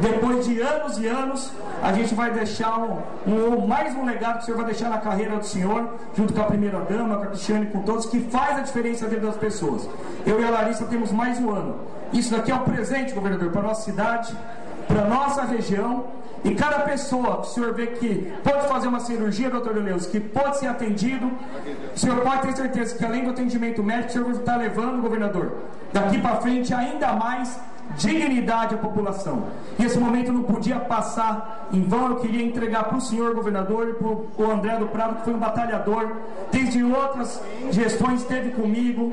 depois 0.00 0.44
de 0.44 0.60
anos 0.60 0.98
e 0.98 1.06
anos, 1.06 1.52
a 1.82 1.92
gente 1.92 2.14
vai 2.14 2.32
deixar 2.32 2.78
um, 2.78 2.98
um, 3.26 3.66
mais 3.66 3.94
um 3.94 4.04
legado 4.04 4.38
que 4.38 4.42
o 4.42 4.44
senhor 4.46 4.56
vai 4.56 4.66
deixar 4.66 4.90
na 4.90 4.98
carreira 4.98 5.36
do 5.36 5.46
senhor, 5.46 5.88
junto 6.16 6.34
com 6.34 6.40
a 6.40 6.44
primeira 6.44 6.80
dama, 6.80 7.16
com 7.16 7.22
a 7.22 7.26
Cristiane, 7.26 7.66
com 7.66 7.82
todos, 7.82 8.06
que 8.06 8.20
faz 8.20 8.58
a 8.58 8.62
diferença 8.62 9.06
vida 9.06 9.26
das 9.26 9.36
pessoas. 9.36 9.88
Eu 10.26 10.40
e 10.40 10.44
a 10.44 10.50
Larissa 10.50 10.84
temos 10.86 11.12
mais 11.12 11.38
um 11.38 11.50
ano. 11.50 11.76
Isso 12.12 12.34
daqui 12.34 12.50
é 12.50 12.54
um 12.54 12.64
presente, 12.64 13.14
governador, 13.14 13.50
para 13.50 13.60
a 13.60 13.64
nossa 13.64 13.82
cidade, 13.82 14.36
para 14.88 15.02
a 15.02 15.08
nossa 15.08 15.44
região 15.44 16.06
e 16.46 16.54
cada 16.54 16.80
pessoa 16.80 17.38
que 17.42 17.48
o 17.48 17.50
senhor 17.50 17.74
vê 17.74 17.88
que 17.88 18.32
pode 18.44 18.68
fazer 18.68 18.86
uma 18.86 19.00
cirurgia, 19.00 19.50
doutor 19.50 19.76
Leus, 19.76 20.06
que 20.06 20.20
pode 20.20 20.58
ser 20.58 20.68
atendido, 20.68 21.30
o 21.94 21.98
senhor 21.98 22.20
pode 22.20 22.42
ter 22.42 22.56
certeza 22.56 22.96
que 22.96 23.04
além 23.04 23.24
do 23.24 23.30
atendimento 23.30 23.82
médico, 23.82 24.08
o 24.08 24.12
senhor 24.12 24.30
está 24.30 24.56
levando, 24.56 25.02
governador, 25.02 25.52
daqui 25.92 26.18
para 26.20 26.36
frente 26.36 26.72
ainda 26.72 27.12
mais 27.14 27.58
dignidade 27.96 28.74
à 28.74 28.78
população. 28.78 29.44
E 29.78 29.84
esse 29.84 29.98
momento 29.98 30.32
não 30.32 30.42
podia 30.42 30.78
passar 30.78 31.68
em 31.72 31.82
vão. 31.82 32.10
Eu 32.10 32.16
queria 32.16 32.44
entregar 32.44 32.84
para 32.84 32.98
o 32.98 33.00
senhor 33.00 33.34
governador 33.34 33.88
e 33.88 33.94
para 33.94 34.44
o 34.44 34.50
André 34.50 34.76
do 34.76 34.86
Prado, 34.86 35.16
que 35.16 35.24
foi 35.24 35.34
um 35.34 35.38
batalhador, 35.38 36.12
desde 36.50 36.82
outras 36.82 37.40
gestões 37.70 38.22
esteve 38.22 38.50
comigo, 38.50 39.12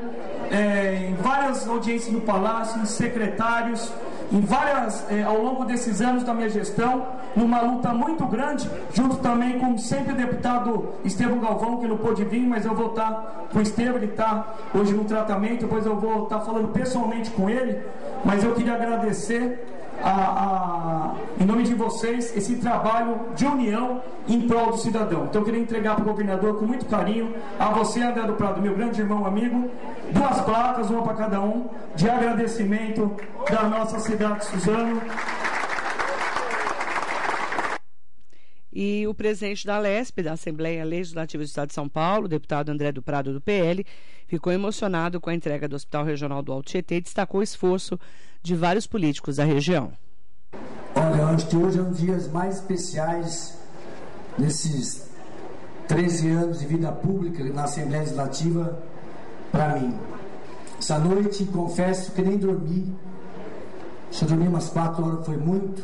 é, 0.50 1.10
em 1.10 1.14
várias 1.22 1.66
audiências 1.68 2.12
no 2.12 2.20
Palácio, 2.20 2.80
em 2.80 2.86
secretários, 2.86 3.92
em 4.32 4.40
várias, 4.40 5.04
eh, 5.10 5.22
ao 5.22 5.40
longo 5.40 5.64
desses 5.64 6.00
anos 6.00 6.24
da 6.24 6.34
minha 6.34 6.48
gestão, 6.48 7.06
numa 7.36 7.60
luta 7.60 7.92
muito 7.92 8.24
grande, 8.26 8.68
junto 8.92 9.16
também 9.16 9.58
com 9.58 9.76
sempre 9.78 10.12
o 10.12 10.16
deputado 10.16 10.88
Estevam 11.04 11.40
Galvão, 11.40 11.78
que 11.78 11.86
não 11.86 11.96
pôde 11.96 12.24
vir, 12.24 12.46
mas 12.46 12.64
eu 12.64 12.74
vou 12.74 12.88
estar 12.88 13.46
com 13.52 13.58
o 13.58 13.62
Estevam, 13.62 13.96
ele 13.96 14.06
está 14.06 14.54
hoje 14.74 14.92
no 14.92 15.04
tratamento, 15.04 15.62
depois 15.62 15.84
eu 15.84 15.96
vou 15.96 16.24
estar 16.24 16.40
falando 16.40 16.68
pessoalmente 16.68 17.30
com 17.30 17.50
ele, 17.50 17.80
mas 18.24 18.44
eu 18.44 18.52
queria 18.54 18.74
agradecer 18.74 19.64
a, 20.02 20.10
a, 20.10 21.14
em 21.40 21.44
nome 21.44 21.62
de 21.62 21.74
vocês, 21.74 22.36
esse 22.36 22.56
trabalho 22.56 23.20
de 23.34 23.46
união 23.46 24.02
em 24.28 24.46
prol 24.46 24.72
do 24.72 24.78
cidadão. 24.78 25.24
Então 25.24 25.40
eu 25.40 25.44
queria 25.44 25.60
entregar 25.60 25.94
para 25.94 26.02
o 26.02 26.06
governador 26.06 26.58
com 26.58 26.66
muito 26.66 26.86
carinho, 26.86 27.34
a 27.58 27.70
você, 27.70 28.02
André 28.02 28.22
do 28.22 28.34
Prado, 28.34 28.60
meu 28.60 28.74
grande 28.74 29.00
irmão 29.00 29.26
amigo, 29.26 29.70
duas 30.10 30.40
placas, 30.40 30.90
uma 30.90 31.02
para 31.02 31.14
cada 31.14 31.40
um, 31.40 31.66
de 31.94 32.08
agradecimento 32.08 33.10
da 33.50 33.64
nossa 33.64 33.98
cidade 33.98 34.40
de 34.40 34.44
Suzano. 34.46 35.00
E 38.76 39.06
o 39.06 39.14
presidente 39.14 39.64
da 39.64 39.78
LESP, 39.78 40.20
da 40.20 40.32
Assembleia 40.32 40.84
Legislativa 40.84 41.44
do 41.44 41.46
Estado 41.46 41.68
de 41.68 41.74
São 41.74 41.88
Paulo, 41.88 42.26
deputado 42.26 42.70
André 42.70 42.90
do 42.90 43.00
Prado 43.00 43.32
do 43.32 43.40
PL, 43.40 43.86
ficou 44.26 44.52
emocionado 44.52 45.20
com 45.20 45.30
a 45.30 45.34
entrega 45.34 45.68
do 45.68 45.76
Hospital 45.76 46.04
Regional 46.04 46.42
do 46.42 46.52
Alto 46.52 46.66
Tietê 46.66 46.96
e 46.96 47.00
destacou 47.00 47.38
o 47.38 47.42
esforço 47.44 47.96
de 48.42 48.56
vários 48.56 48.84
políticos 48.84 49.36
da 49.36 49.44
região. 49.44 49.92
Olha, 50.96 51.26
acho 51.26 51.46
que 51.46 51.56
hoje 51.56 51.78
é 51.78 51.82
um 51.82 51.90
dos 51.90 52.00
dias 52.00 52.28
mais 52.32 52.56
especiais 52.56 53.56
nesses 54.36 55.08
13 55.86 56.30
anos 56.30 56.58
de 56.58 56.66
vida 56.66 56.90
pública 56.90 57.44
na 57.44 57.64
Assembleia 57.64 58.02
Legislativa 58.02 58.82
para 59.52 59.78
mim. 59.78 59.96
Essa 60.80 60.98
noite, 60.98 61.44
confesso 61.44 62.10
que 62.10 62.22
nem 62.22 62.36
dormi. 62.36 62.92
Só 64.10 64.26
dormi 64.26 64.48
umas 64.48 64.68
4 64.68 65.04
horas, 65.04 65.24
foi 65.24 65.36
muito. 65.36 65.80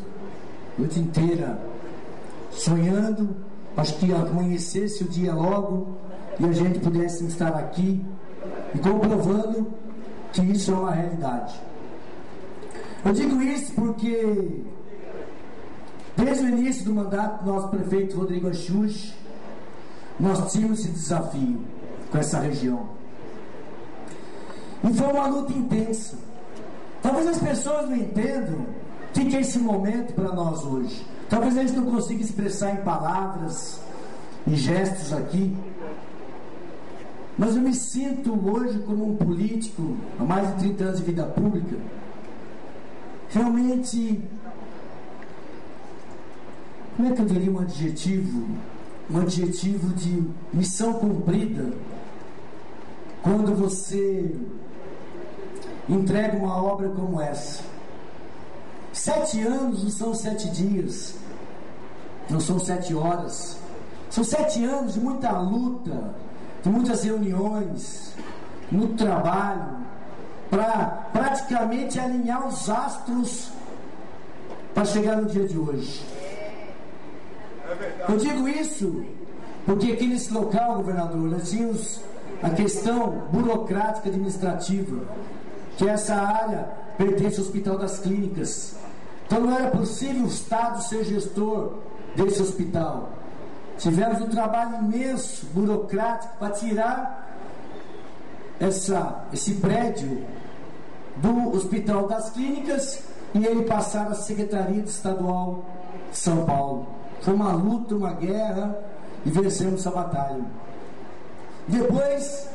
Noite 0.77 0.99
inteira 0.99 1.70
sonhando, 2.51 3.37
acho 3.77 3.97
que 3.97 4.13
amanhecesse 4.13 5.05
o 5.05 5.09
dia 5.09 5.35
logo 5.35 5.97
e 6.39 6.45
a 6.45 6.53
gente 6.53 6.79
pudesse 6.81 7.25
estar 7.27 7.55
aqui 7.55 8.05
e 8.75 8.79
comprovando 8.79 9.69
que 10.33 10.43
isso 10.43 10.73
é 10.73 10.75
uma 10.75 10.91
realidade. 10.91 11.61
Eu 13.05 13.13
digo 13.13 13.41
isso 13.43 13.73
porque 13.75 14.63
desde 16.17 16.45
o 16.45 16.49
início 16.49 16.85
do 16.85 16.95
mandato 16.95 17.45
do 17.45 17.53
nosso 17.53 17.69
prefeito 17.69 18.17
Rodrigo 18.17 18.49
Axux, 18.49 19.15
nós 20.19 20.53
tínhamos 20.53 20.81
esse 20.81 20.91
desafio 20.91 21.61
com 22.11 22.19
essa 22.19 22.41
região. 22.41 22.89
E 24.85 24.93
foi 24.93 25.07
uma 25.07 25.27
luta 25.27 25.53
intensa. 25.53 26.19
Talvez 27.03 27.27
as 27.27 27.39
pessoas 27.39 27.89
não 27.89 27.97
entendam 27.97 28.61
o 28.61 29.13
que 29.13 29.37
é 29.37 29.41
esse 29.41 29.59
momento 29.59 30.15
para 30.15 30.33
nós 30.33 30.65
hoje. 30.65 31.05
Talvez 31.31 31.57
a 31.57 31.63
gente 31.63 31.77
não 31.77 31.89
consiga 31.89 32.25
expressar 32.25 32.73
em 32.73 32.83
palavras 32.83 33.81
e 34.49 34.57
gestos 34.57 35.13
aqui, 35.13 35.57
mas 37.39 37.55
eu 37.55 37.63
me 37.63 37.73
sinto 37.73 38.33
hoje 38.51 38.81
como 38.81 39.13
um 39.13 39.17
político, 39.17 39.97
há 40.19 40.25
mais 40.25 40.49
de 40.49 40.75
30 40.75 40.85
anos 40.85 40.99
de 40.99 41.05
vida 41.05 41.25
pública, 41.27 41.77
realmente, 43.29 44.21
como 46.97 47.09
é 47.09 47.13
que 47.13 47.23
eu 47.23 47.27
diria 47.27 47.53
um 47.53 47.61
adjetivo? 47.61 48.49
Um 49.09 49.21
adjetivo 49.21 49.95
de 49.95 50.25
missão 50.53 50.95
cumprida, 50.95 51.73
quando 53.23 53.55
você 53.55 54.35
entrega 55.89 56.37
uma 56.37 56.61
obra 56.61 56.89
como 56.89 57.21
essa. 57.21 57.63
Sete 58.93 59.41
anos 59.43 59.85
não 59.85 59.91
são 59.91 60.15
sete 60.15 60.49
dias, 60.51 61.15
não 62.29 62.41
são 62.41 62.59
sete 62.59 62.95
horas, 62.95 63.57
são 64.11 64.25
sete 64.25 64.65
anos 64.65 64.95
de 64.95 65.01
muita 65.01 65.31
luta, 65.39 66.15
de 66.63 66.69
muitas 66.69 67.05
reuniões, 67.05 68.15
muito 68.71 68.97
trabalho, 68.97 69.79
para 70.51 71.09
praticamente 71.13 71.99
alinhar 71.99 72.47
os 72.47 72.69
astros 72.69 73.51
para 74.75 74.85
chegar 74.85 75.17
no 75.17 75.29
dia 75.29 75.47
de 75.47 75.57
hoje. 75.57 76.05
Eu 78.09 78.17
digo 78.17 78.49
isso 78.49 79.05
porque 79.65 79.93
aqui 79.93 80.07
nesse 80.07 80.33
local, 80.33 80.77
governador, 80.77 81.31
nós 81.31 81.51
tínhamos 81.51 82.01
a 82.43 82.51
questão 82.51 83.29
burocrática 83.31 84.09
administrativa, 84.09 85.05
que 85.77 85.89
essa 85.89 86.15
área 86.15 86.80
pertence 87.01 87.39
ao 87.39 87.47
Hospital 87.47 87.79
das 87.79 87.99
Clínicas. 88.01 88.75
Então 89.27 89.41
não 89.41 89.57
era 89.57 89.71
possível 89.71 90.25
o 90.25 90.27
Estado 90.27 90.83
ser 90.83 91.05
gestor 91.05 91.79
desse 92.15 92.43
hospital. 92.43 93.11
Tivemos 93.79 94.21
um 94.21 94.29
trabalho 94.29 94.77
imenso, 94.85 95.47
burocrático, 95.55 96.37
para 96.39 96.51
tirar 96.51 97.39
essa, 98.59 99.25
esse 99.33 99.55
prédio 99.55 100.23
do 101.17 101.57
Hospital 101.57 102.07
das 102.07 102.31
Clínicas 102.31 103.03
e 103.33 103.47
ele 103.47 103.63
passar 103.63 104.09
à 104.09 104.15
Secretaria 104.15 104.83
Estadual 104.83 105.65
de 106.11 106.19
São 106.19 106.45
Paulo. 106.45 106.87
Foi 107.23 107.33
uma 107.33 107.53
luta, 107.53 107.95
uma 107.95 108.13
guerra 108.13 108.77
e 109.25 109.31
vencemos 109.31 109.81
essa 109.81 109.91
batalha. 109.91 110.45
Depois 111.67 112.49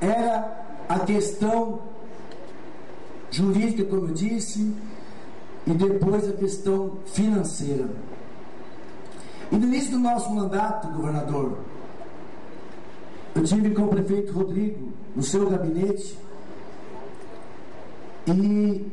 era 0.00 0.64
a 0.88 0.98
questão 0.98 1.89
jurídica, 3.30 3.84
como 3.84 4.08
eu 4.08 4.14
disse, 4.14 4.74
e 5.66 5.70
depois 5.72 6.28
a 6.28 6.32
questão 6.32 6.98
financeira. 7.06 7.88
E 9.52 9.56
no 9.56 9.66
início 9.66 9.92
do 9.92 9.98
nosso 9.98 10.30
mandato, 10.30 10.88
governador, 10.88 11.58
eu 13.34 13.44
tive 13.44 13.70
com 13.70 13.82
o 13.82 13.88
prefeito 13.88 14.32
Rodrigo 14.32 14.92
no 15.14 15.22
seu 15.22 15.48
gabinete 15.48 16.18
e 18.26 18.86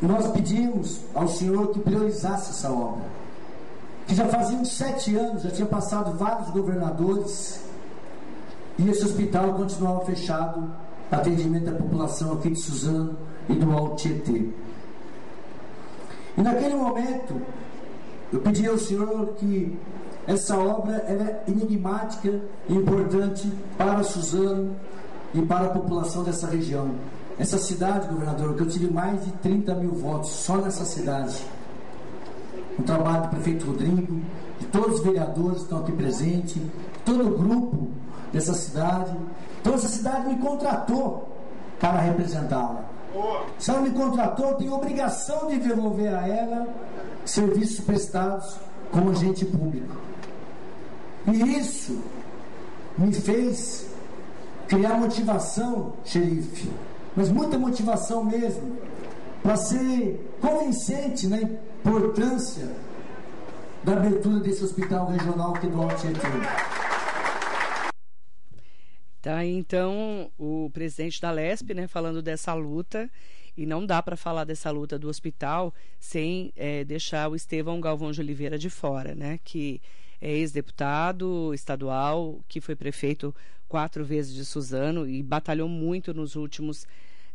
nós 0.00 0.28
pedimos 0.28 1.00
ao 1.14 1.28
senhor 1.28 1.68
que 1.68 1.80
priorizasse 1.80 2.50
essa 2.50 2.70
obra. 2.70 3.04
Que 4.06 4.14
já 4.14 4.26
faziam 4.28 4.64
sete 4.64 5.16
anos, 5.16 5.42
já 5.42 5.50
tinha 5.50 5.66
passado 5.66 6.16
vários 6.16 6.50
governadores 6.50 7.60
e 8.78 8.88
esse 8.88 9.04
hospital 9.04 9.54
continuava 9.54 10.04
fechado 10.04 10.70
atendimento 11.12 11.68
à 11.68 11.72
população 11.72 12.32
aqui 12.32 12.50
de 12.50 12.58
Suzano 12.58 13.16
e 13.48 13.54
do 13.54 13.70
Alto 13.72 13.96
Tietê. 13.96 14.48
E 16.36 16.40
naquele 16.40 16.74
momento, 16.74 17.40
eu 18.32 18.40
pedi 18.40 18.66
ao 18.66 18.78
Senhor 18.78 19.34
que 19.36 19.76
essa 20.26 20.56
obra 20.56 21.04
era 21.06 21.42
enigmática 21.46 22.40
e 22.68 22.74
importante 22.74 23.52
para 23.76 24.02
Suzano 24.02 24.74
e 25.34 25.42
para 25.42 25.66
a 25.66 25.70
população 25.70 26.22
dessa 26.22 26.46
região. 26.46 26.92
Essa 27.38 27.58
cidade, 27.58 28.08
governador, 28.08 28.54
que 28.54 28.62
eu 28.62 28.68
tive 28.68 28.90
mais 28.90 29.24
de 29.24 29.32
30 29.32 29.74
mil 29.74 29.90
votos 29.92 30.30
só 30.30 30.56
nessa 30.56 30.84
cidade. 30.84 31.44
O 32.78 32.82
trabalho 32.82 33.24
do 33.24 33.28
prefeito 33.28 33.66
Rodrigo, 33.66 34.20
de 34.58 34.66
todos 34.66 34.98
os 34.98 35.04
vereadores 35.04 35.58
que 35.58 35.64
estão 35.64 35.78
aqui 35.78 35.92
presentes, 35.92 36.62
todo 37.04 37.26
o 37.26 37.38
grupo 37.38 37.88
dessa 38.32 38.54
cidade. 38.54 39.14
Então 39.62 39.74
essa 39.74 39.86
cidade 39.86 40.26
me 40.28 40.36
contratou 40.38 41.28
para 41.80 42.00
representá-la. 42.00 42.84
Se 43.58 43.70
ela 43.70 43.80
me 43.80 43.90
contratou, 43.90 44.50
eu 44.50 44.54
tenho 44.56 44.74
obrigação 44.74 45.46
de 45.46 45.60
devolver 45.60 46.12
a 46.12 46.26
ela 46.26 46.66
serviços 47.24 47.84
prestados 47.84 48.56
como 48.90 49.10
agente 49.10 49.44
público. 49.44 49.96
E 51.28 51.58
isso 51.58 52.02
me 52.98 53.12
fez 53.12 53.86
criar 54.66 54.94
motivação, 54.94 55.92
xerife, 56.04 56.68
mas 57.14 57.30
muita 57.30 57.56
motivação 57.56 58.24
mesmo, 58.24 58.76
para 59.42 59.54
ser 59.56 60.34
convincente 60.40 61.28
na 61.28 61.40
importância 61.40 62.68
da 63.84 63.92
abertura 63.92 64.40
desse 64.40 64.64
hospital 64.64 65.06
regional 65.06 65.54
aqui 65.54 65.68
do 65.68 65.80
Alto 65.80 65.96
Tietê. 65.96 66.28
Tá, 69.22 69.44
então, 69.46 70.32
o 70.36 70.68
presidente 70.74 71.20
da 71.20 71.30
LESP, 71.30 71.74
né, 71.74 71.86
falando 71.86 72.20
dessa 72.20 72.52
luta, 72.54 73.08
e 73.56 73.64
não 73.64 73.86
dá 73.86 74.02
para 74.02 74.16
falar 74.16 74.42
dessa 74.42 74.68
luta 74.72 74.98
do 74.98 75.08
hospital 75.08 75.72
sem 76.00 76.52
é, 76.56 76.82
deixar 76.82 77.30
o 77.30 77.36
Estevão 77.36 77.80
Galvão 77.80 78.10
de 78.10 78.20
Oliveira 78.20 78.58
de 78.58 78.68
fora, 78.68 79.14
né, 79.14 79.38
que 79.44 79.80
é 80.20 80.32
ex-deputado 80.32 81.54
estadual, 81.54 82.40
que 82.48 82.60
foi 82.60 82.74
prefeito 82.74 83.32
quatro 83.68 84.04
vezes 84.04 84.34
de 84.34 84.44
Suzano 84.44 85.08
e 85.08 85.22
batalhou 85.22 85.68
muito 85.68 86.12
nos 86.12 86.34
últimos 86.34 86.84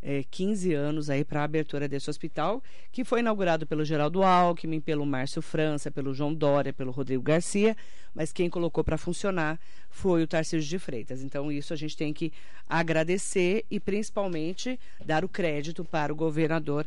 é, 0.01 0.23
15 0.29 0.73
anos 0.73 1.09
aí 1.09 1.23
para 1.23 1.41
a 1.41 1.43
abertura 1.43 1.87
desse 1.87 2.09
hospital, 2.09 2.63
que 2.91 3.03
foi 3.03 3.19
inaugurado 3.19 3.65
pelo 3.65 3.83
Geraldo 3.83 4.23
Alckmin, 4.23 4.79
pelo 4.79 5.05
Márcio 5.05 5.41
França, 5.41 5.91
pelo 5.91 6.13
João 6.13 6.33
Dória, 6.33 6.73
pelo 6.73 6.91
Rodrigo 6.91 7.23
Garcia, 7.23 7.75
mas 8.13 8.31
quem 8.31 8.49
colocou 8.49 8.83
para 8.83 8.97
funcionar 8.97 9.59
foi 9.89 10.23
o 10.23 10.27
Tarcísio 10.27 10.67
de 10.67 10.79
Freitas. 10.79 11.21
Então, 11.21 11.51
isso 11.51 11.73
a 11.73 11.77
gente 11.77 11.97
tem 11.97 12.13
que 12.13 12.31
agradecer 12.67 13.65
e 13.69 13.79
principalmente 13.79 14.79
dar 15.05 15.23
o 15.25 15.29
crédito 15.29 15.83
para 15.83 16.11
o 16.11 16.15
governador 16.15 16.85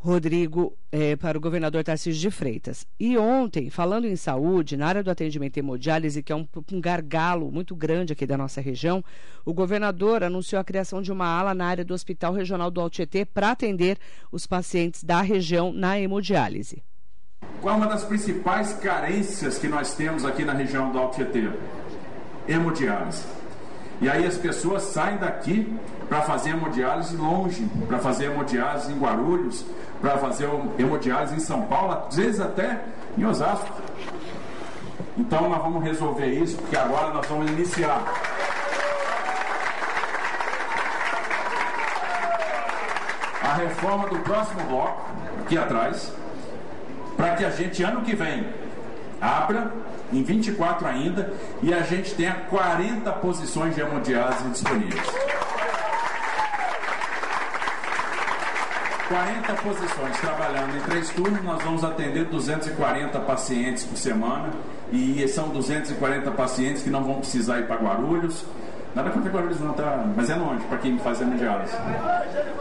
Rodrigo, 0.00 0.78
eh, 0.92 1.16
para 1.16 1.36
o 1.36 1.40
governador 1.40 1.82
Tarcísio 1.82 2.20
de 2.20 2.30
Freitas. 2.30 2.86
E 3.00 3.18
ontem, 3.18 3.68
falando 3.68 4.06
em 4.06 4.14
saúde, 4.14 4.76
na 4.76 4.86
área 4.86 5.02
do 5.02 5.10
atendimento 5.10 5.56
hemodiálise, 5.56 6.22
que 6.22 6.32
é 6.32 6.36
um, 6.36 6.46
um 6.72 6.80
gargalo 6.80 7.50
muito 7.50 7.74
grande 7.74 8.12
aqui 8.12 8.24
da 8.24 8.36
nossa 8.36 8.60
região, 8.60 9.04
o 9.44 9.52
governador 9.52 10.22
anunciou 10.22 10.60
a 10.60 10.64
criação 10.64 11.02
de 11.02 11.10
uma 11.10 11.26
ala 11.26 11.52
na 11.52 11.66
área 11.66 11.84
do 11.84 11.94
Hospital 11.94 12.32
Regional 12.32 12.70
do 12.70 12.80
Altietê 12.80 13.24
para 13.24 13.50
atender 13.50 13.98
os 14.30 14.46
pacientes 14.46 15.02
da 15.02 15.20
região 15.20 15.72
na 15.72 15.98
hemodiálise. 15.98 16.80
Qual 17.60 17.74
é 17.74 17.76
uma 17.76 17.88
das 17.88 18.04
principais 18.04 18.74
carências 18.74 19.58
que 19.58 19.66
nós 19.66 19.94
temos 19.96 20.24
aqui 20.24 20.44
na 20.44 20.52
região 20.52 20.92
do 20.92 20.98
Altietê? 20.98 21.50
Hemodiálise. 22.46 23.24
E 24.00 24.08
aí 24.08 24.24
as 24.24 24.38
pessoas 24.38 24.82
saem 24.82 25.18
daqui 25.18 25.66
para 26.08 26.22
fazer 26.22 26.50
hemodiálise 26.50 27.16
longe, 27.16 27.68
para 27.86 27.98
fazer 27.98 28.26
hemodiálise 28.26 28.90
em 28.90 28.98
Guarulhos, 28.98 29.64
para 30.00 30.16
fazer 30.18 30.48
hemodiálise 30.78 31.34
em 31.34 31.40
São 31.40 31.62
Paulo, 31.62 32.04
às 32.08 32.16
vezes 32.16 32.40
até 32.40 32.80
em 33.16 33.24
Osasco. 33.24 33.68
Então 35.16 35.48
nós 35.48 35.62
vamos 35.62 35.82
resolver 35.82 36.26
isso, 36.26 36.56
porque 36.56 36.76
agora 36.76 37.12
nós 37.12 37.26
vamos 37.26 37.50
iniciar. 37.50 38.02
A 43.42 43.54
reforma 43.54 44.08
do 44.08 44.18
próximo 44.20 44.62
bloco, 44.64 45.02
aqui 45.40 45.58
atrás, 45.58 46.12
para 47.16 47.34
que 47.34 47.44
a 47.44 47.50
gente, 47.50 47.82
ano 47.82 48.02
que 48.02 48.14
vem, 48.14 48.46
abra 49.20 49.72
em 50.12 50.22
24 50.22 50.86
ainda 50.86 51.32
e 51.62 51.74
a 51.74 51.80
gente 51.82 52.14
tenha 52.14 52.34
40 52.48 53.10
posições 53.14 53.74
de 53.74 53.80
hemodiálise 53.80 54.48
disponíveis. 54.50 55.17
40 59.08 59.54
posições 59.54 60.20
trabalhando 60.20 60.76
em 60.76 60.80
três 60.80 61.08
turnos, 61.10 61.42
nós 61.42 61.62
vamos 61.62 61.82
atender 61.82 62.26
240 62.26 63.18
pacientes 63.20 63.84
por 63.84 63.96
semana 63.96 64.50
e 64.92 65.26
são 65.28 65.48
240 65.48 66.30
pacientes 66.32 66.82
que 66.82 66.90
não 66.90 67.02
vão 67.02 67.14
precisar 67.16 67.58
ir 67.58 67.66
para 67.66 67.76
Guarulhos. 67.76 68.44
Nada 68.94 69.10
contra 69.10 69.30
Guarulhos 69.30 69.60
não, 69.60 69.72
tá? 69.72 70.04
Mas 70.14 70.28
é 70.28 70.34
longe 70.34 70.62
para 70.66 70.78
quem 70.78 70.98
faz 70.98 71.22
hemodiálise. 71.22 71.74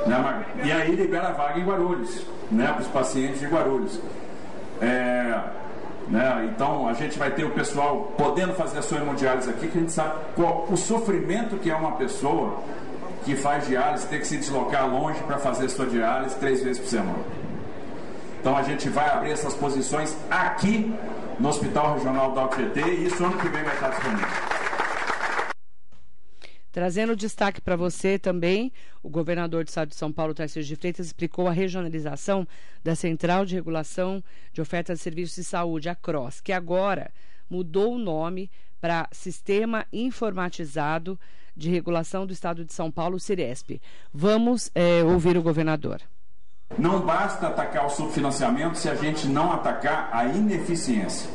Né, 0.06 0.46
e 0.64 0.72
aí 0.72 0.96
libera 0.96 1.30
a 1.30 1.32
vaga 1.34 1.60
em 1.60 1.66
Guarulhos, 1.66 2.26
né, 2.50 2.68
para 2.68 2.82
os 2.82 2.88
pacientes 2.88 3.42
de 3.42 3.48
Guarulhos. 3.48 4.00
É, 4.82 5.42
né? 6.08 6.50
Então 6.54 6.88
a 6.88 6.94
gente 6.94 7.20
vai 7.20 7.32
ter 7.32 7.44
o 7.44 7.52
pessoal 7.52 8.14
podendo 8.18 8.54
fazer 8.54 8.80
a 8.80 8.82
sua 8.82 9.00
hemodiálise 9.00 9.50
aqui, 9.50 9.68
que 9.68 9.78
a 9.78 9.82
gente 9.82 9.92
sabe 9.92 10.16
qual, 10.36 10.66
o 10.70 10.78
sofrimento 10.78 11.58
que 11.58 11.70
é 11.70 11.76
uma 11.76 11.94
pessoa 11.94 12.62
que 13.28 13.36
faz 13.36 13.68
diálise 13.68 14.08
ter 14.08 14.20
que 14.20 14.26
se 14.26 14.38
deslocar 14.38 14.90
longe 14.90 15.22
para 15.26 15.38
fazer 15.38 15.68
sua 15.68 15.86
diálise 15.86 16.34
três 16.38 16.64
vezes 16.64 16.80
por 16.80 16.88
semana. 16.88 17.26
Então 18.40 18.56
a 18.56 18.64
gente 18.64 18.88
vai 18.88 19.10
abrir 19.10 19.32
essas 19.32 19.54
posições 19.54 20.16
aqui 20.32 20.94
no 21.38 21.50
Hospital 21.50 21.96
Regional 21.96 22.32
da 22.32 22.46
UTT 22.46 22.80
e 22.80 23.06
isso 23.08 23.22
ano 23.26 23.38
que 23.38 23.50
vem 23.50 23.64
vai 23.66 23.74
estar 23.74 23.90
disponível. 23.90 24.28
Trazendo 26.72 27.18
destaque 27.18 27.60
para 27.60 27.76
você 27.76 28.18
também, 28.18 28.72
o 29.04 29.10
governador 29.10 29.66
do 29.66 29.68
estado 29.68 29.90
de 29.90 29.96
São 29.96 30.14
Paulo, 30.14 30.34
Tarcísio 30.34 30.64
de 30.64 30.76
Freitas, 30.78 31.08
explicou 31.08 31.50
a 31.50 31.52
regionalização 31.52 32.48
da 32.82 32.96
Central 32.96 33.46
de 33.46 33.56
Regulação 33.56 34.24
de 34.54 34.62
Oferta 34.62 34.94
de 34.94 35.02
Serviços 35.02 35.36
de 35.36 35.44
Saúde, 35.44 35.90
a 35.90 35.96
CROSS, 35.96 36.40
que 36.40 36.54
agora 36.54 37.12
mudou 37.50 37.96
o 37.96 38.00
nome 38.00 38.50
para 38.80 39.10
Sistema 39.12 39.86
Informatizado 39.92 41.20
de 41.58 41.70
Regulação 41.72 42.26
do 42.26 42.32
Estado 42.32 42.64
de 42.64 42.72
São 42.72 42.92
Paulo, 42.92 43.20
Ciresp. 43.20 43.82
Vamos 44.14 44.70
é, 44.76 45.04
ouvir 45.04 45.36
o 45.36 45.42
governador. 45.42 46.00
Não 46.78 47.00
basta 47.00 47.48
atacar 47.48 47.86
o 47.86 47.90
subfinanciamento 47.90 48.78
se 48.78 48.88
a 48.90 48.96
gente 48.96 49.28
não 49.28 49.52
atacar 49.52 50.10
a 50.12 50.26
ineficiência. 50.26 51.30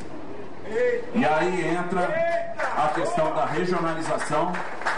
E 1.15 1.25
aí 1.25 1.67
entra 1.69 2.55
a 2.77 2.89
questão 2.95 3.35
da 3.35 3.45
regionalização 3.45 4.53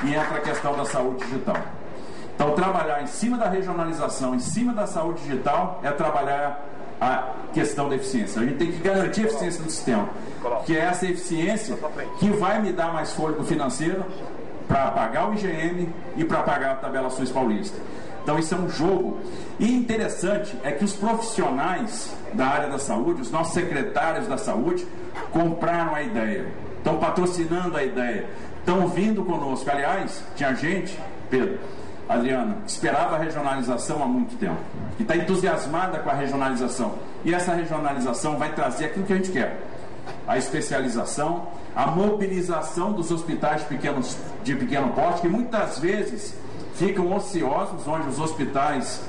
e 0.04 0.14
entra 0.14 0.36
a 0.36 0.40
questão 0.40 0.76
da 0.76 0.84
saúde 0.84 1.24
digital. 1.24 1.56
Então, 2.34 2.52
trabalhar 2.54 3.02
em 3.02 3.06
cima 3.06 3.38
da 3.38 3.48
regionalização, 3.48 4.34
em 4.34 4.40
cima 4.40 4.74
da 4.74 4.86
saúde 4.86 5.22
digital, 5.22 5.80
é 5.82 5.90
trabalhar 5.92 6.62
a 7.00 7.32
questão 7.52 7.88
da 7.88 7.96
eficiência. 7.96 8.42
A 8.42 8.44
gente 8.44 8.58
tem 8.58 8.72
que 8.72 8.78
garantir 8.78 9.22
a 9.22 9.24
eficiência 9.24 9.62
do 9.62 9.70
sistema, 9.70 10.08
que 10.66 10.76
é 10.76 10.80
essa 10.80 11.06
eficiência 11.06 11.78
que 12.18 12.28
vai 12.30 12.60
me 12.60 12.72
dar 12.72 12.92
mais 12.92 13.12
fôlego 13.12 13.44
financeiro 13.44 14.04
para 14.68 14.90
pagar 14.90 15.30
o 15.30 15.34
IGM 15.34 15.88
e 16.16 16.24
para 16.24 16.42
pagar 16.42 16.72
a 16.72 16.76
tabela 16.76 17.10
SUS 17.10 17.30
paulista. 17.30 17.78
Então 18.22 18.38
isso 18.38 18.54
é 18.54 18.58
um 18.58 18.68
jogo. 18.70 19.18
E 19.58 19.70
interessante 19.70 20.56
é 20.64 20.72
que 20.72 20.84
os 20.84 20.94
profissionais 20.94 22.16
da 22.32 22.46
área 22.46 22.68
da 22.70 22.78
saúde, 22.78 23.20
os 23.20 23.30
nossos 23.30 23.52
secretários 23.52 24.26
da 24.26 24.38
saúde, 24.38 24.86
compraram 25.30 25.94
a 25.94 26.02
ideia, 26.02 26.46
estão 26.78 26.98
patrocinando 26.98 27.76
a 27.76 27.84
ideia, 27.84 28.26
estão 28.58 28.88
vindo 28.88 29.22
conosco. 29.24 29.70
Aliás, 29.70 30.24
tinha 30.34 30.54
gente, 30.54 30.98
Pedro, 31.28 31.58
Adriana, 32.08 32.58
esperava 32.66 33.16
a 33.16 33.18
regionalização 33.18 34.02
há 34.02 34.06
muito 34.06 34.36
tempo, 34.38 34.58
e 34.98 35.02
está 35.02 35.16
entusiasmada 35.16 35.98
com 35.98 36.10
a 36.10 36.14
regionalização. 36.14 36.94
E 37.24 37.34
essa 37.34 37.54
regionalização 37.54 38.38
vai 38.38 38.52
trazer 38.52 38.86
aquilo 38.86 39.04
que 39.04 39.12
a 39.12 39.16
gente 39.16 39.32
quer: 39.32 39.60
a 40.26 40.38
especialização, 40.38 41.46
a 41.74 41.86
mobilização 41.86 42.92
dos 42.92 43.10
hospitais 43.10 43.62
pequenos, 43.64 44.16
de 44.42 44.54
pequeno 44.54 44.90
porte, 44.92 45.22
que 45.22 45.28
muitas 45.28 45.78
vezes 45.78 46.34
ficam 46.74 47.12
ociosos, 47.14 47.86
onde 47.86 48.08
os 48.08 48.18
hospitais 48.18 49.02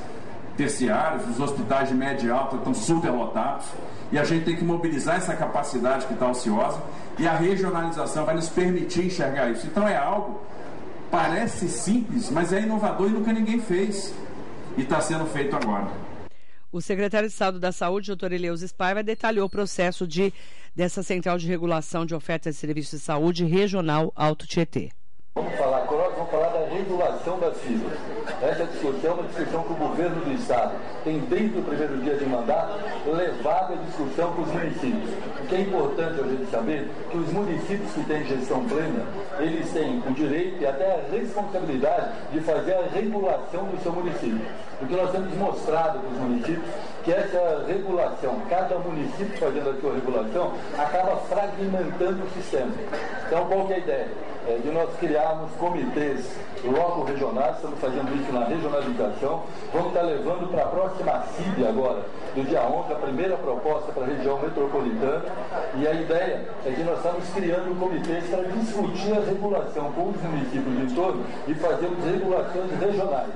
terciários, 0.58 1.30
os 1.30 1.40
hospitais 1.40 1.90
de 1.90 1.96
média 1.96 2.28
e 2.28 2.32
alta 2.32 2.56
estão 2.56 2.74
superlotados, 2.74 3.66
e 4.12 4.18
a 4.18 4.24
gente 4.24 4.46
tem 4.46 4.56
que 4.56 4.64
mobilizar 4.64 5.18
essa 5.18 5.36
capacidade 5.36 6.06
que 6.06 6.14
está 6.14 6.30
ociosa, 6.30 6.82
e 7.20 7.28
a 7.28 7.36
regionalização 7.36 8.26
vai 8.26 8.36
nos 8.36 8.50
permitir 8.50 9.06
enxergar 9.06 9.50
isso. 9.52 9.68
Então 9.68 9.88
é 9.88 9.98
algo, 9.98 10.42
parece 11.12 11.68
simples, 11.68 12.30
mas 12.30 12.54
é 12.54 12.62
inovador 12.62 13.10
e 13.10 13.12
nunca 13.12 13.34
ninguém 13.34 13.60
fez, 13.60 14.14
e 14.78 14.82
está 14.82 15.02
sendo 15.02 15.26
feito 15.26 15.56
agora. 15.56 15.88
O 16.72 16.82
secretário 16.82 17.28
de 17.28 17.34
Estado 17.34 17.58
da 17.58 17.72
Saúde, 17.72 18.08
doutor 18.08 18.34
Eleusis 18.34 18.74
Paiva, 18.74 19.02
detalhou 19.02 19.46
o 19.46 19.50
processo 19.50 20.06
de, 20.06 20.34
dessa 20.76 21.02
Central 21.02 21.38
de 21.38 21.48
Regulação 21.48 22.06
de 22.06 22.14
Ofertas 22.14 22.56
de 22.56 22.60
Serviços 22.60 23.00
de 23.00 23.06
Saúde 23.06 23.46
Regional 23.46 24.12
Alto 24.16 24.46
Tietê. 24.46 24.90
Vamos 25.34 25.56
falar, 25.56 25.86
vamos 25.86 26.30
falar 26.30 26.55
regulação 26.76 27.40
das 27.40 27.58
filas. 27.58 27.94
Essa 28.42 28.66
discussão 28.66 29.12
é 29.12 29.14
uma 29.14 29.24
discussão 29.24 29.64
que 29.64 29.74
o 29.74 29.76
governo 29.76 30.16
do 30.22 30.32
Estado 30.34 30.74
tem, 31.04 31.20
desde 31.20 31.60
o 31.60 31.64
primeiro 31.64 31.98
dia 31.98 32.16
de 32.16 32.26
mandato, 32.26 32.80
levado 33.06 33.74
a 33.74 33.78
discussão 33.86 34.34
com 34.34 34.42
os 34.42 34.52
municípios. 34.52 35.10
O 35.42 35.48
que 35.48 35.56
é 35.56 35.62
importante 35.62 36.20
a 36.20 36.24
gente 36.24 36.52
saber 36.52 36.90
que 37.10 37.18
os 37.18 37.32
municípios 37.32 37.92
que 37.92 38.04
têm 38.04 38.26
gestão 38.26 38.66
plena, 38.66 39.06
eles 39.40 39.72
têm 39.72 40.04
o 40.08 40.12
direito 40.12 40.62
e 40.62 40.68
até 40.68 40.96
a 40.96 41.12
responsabilidade 41.12 42.12
de 42.32 42.40
fazer 42.42 42.74
a 42.74 42.88
regulação 42.94 43.66
do 43.66 43.82
seu 43.82 43.92
município. 43.92 44.42
Porque 44.80 44.96
nós 44.96 45.12
temos 45.12 45.34
mostrado 45.36 46.00
para 46.00 46.10
os 46.10 46.18
municípios 46.18 46.66
que 47.04 47.12
essa 47.12 47.64
regulação, 47.68 48.42
cada 48.50 48.78
município 48.80 49.38
fazendo 49.38 49.70
a 49.70 49.80
sua 49.80 49.94
regulação, 49.94 50.54
acaba 50.78 51.16
fragmentando 51.30 52.24
o 52.24 52.30
sistema. 52.32 52.72
Então, 53.28 53.46
qual 53.46 53.70
é 53.70 53.76
a 53.76 53.78
ideia? 53.78 54.08
É 54.48 54.60
de 54.62 54.70
nós 54.70 54.90
criarmos 55.00 55.50
comitês 55.54 56.38
logo 56.64 57.04
regionais, 57.04 57.56
estamos 57.56 57.80
fazendo 57.80 58.16
isso 58.16 58.32
na 58.32 58.46
regionalização, 58.46 59.42
vamos 59.74 59.88
estar 59.88 60.04
levando 60.04 60.52
para 60.52 60.62
a 60.62 60.68
próxima 60.68 61.24
CIB 61.36 61.68
agora, 61.68 62.04
do 62.36 62.44
dia 62.44 62.62
11, 62.62 62.94
a 62.94 62.96
primeira 62.96 63.38
proposta 63.38 63.92
para 63.92 64.04
a 64.04 64.06
região 64.06 64.40
metropolitana, 64.40 65.26
e 65.78 65.88
a 65.88 65.94
ideia 65.94 66.48
é 66.64 66.72
que 66.72 66.84
nós 66.84 66.98
estamos 66.98 67.28
criando 67.34 67.80
comitês 67.80 68.24
para 68.30 68.44
discutir 68.44 69.14
a 69.14 69.22
regulação 69.22 69.92
com 69.94 70.10
os 70.10 70.22
municípios 70.22 70.78
de 70.78 70.94
torno 70.94 71.26
e 71.48 71.56
fazermos 71.56 72.06
regulações 72.06 72.72
regionais. 72.80 73.34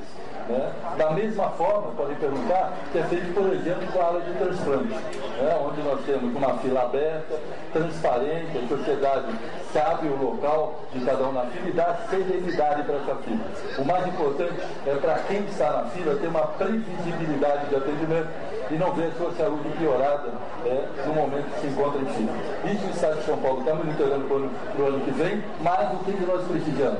Né? 0.49 0.71
Da 0.97 1.11
mesma 1.11 1.49
forma, 1.51 1.91
podem 1.91 2.15
perguntar, 2.15 2.73
que 2.91 2.97
é 2.97 3.03
feito, 3.03 3.33
por 3.35 3.53
exemplo, 3.53 3.85
com 3.93 4.01
a 4.01 4.07
área 4.07 4.21
de 4.21 4.33
transplante, 4.33 4.87
né? 4.87 5.61
onde 5.63 5.81
nós 5.83 6.01
temos 6.05 6.35
uma 6.35 6.57
fila 6.57 6.81
aberta, 6.81 7.39
transparente, 7.71 8.57
a 8.57 8.67
sociedade 8.67 9.27
sabe 9.71 10.07
o 10.07 10.15
local 10.15 10.79
de 10.91 11.05
cada 11.05 11.23
um 11.23 11.31
na 11.31 11.43
fila 11.45 11.69
e 11.69 11.71
dá 11.71 11.95
serenidade 12.09 12.81
para 12.81 12.95
essa 12.95 13.15
fila. 13.17 13.45
O 13.77 13.85
mais 13.85 14.07
importante 14.07 14.59
é 14.87 14.95
para 14.95 15.19
quem 15.27 15.45
está 15.45 15.71
na 15.71 15.83
fila 15.89 16.15
ter 16.15 16.27
uma 16.27 16.47
previsibilidade 16.47 17.67
de 17.67 17.75
atendimento 17.75 18.29
e 18.71 18.73
não 18.73 18.91
ver 18.93 19.07
a 19.07 19.11
sua 19.11 19.31
saúde 19.33 19.69
piorada 19.77 20.29
é, 20.65 20.87
no 21.05 21.13
momento 21.13 21.45
que 21.53 21.61
se 21.61 21.67
encontra 21.67 22.01
em 22.01 22.05
fila. 22.05 22.31
Isso 22.73 22.87
o 22.87 22.89
Estado 22.89 23.19
de 23.19 23.25
São 23.25 23.37
Paulo 23.37 23.59
está 23.59 23.75
monitorando 23.75 24.25
para 24.25 24.83
o 24.83 24.87
ano 24.87 24.99
que 25.01 25.11
vem, 25.11 25.43
mas 25.61 25.93
o 25.93 26.03
que, 26.03 26.11
nós 26.25 26.43
precisamos? 26.47 26.99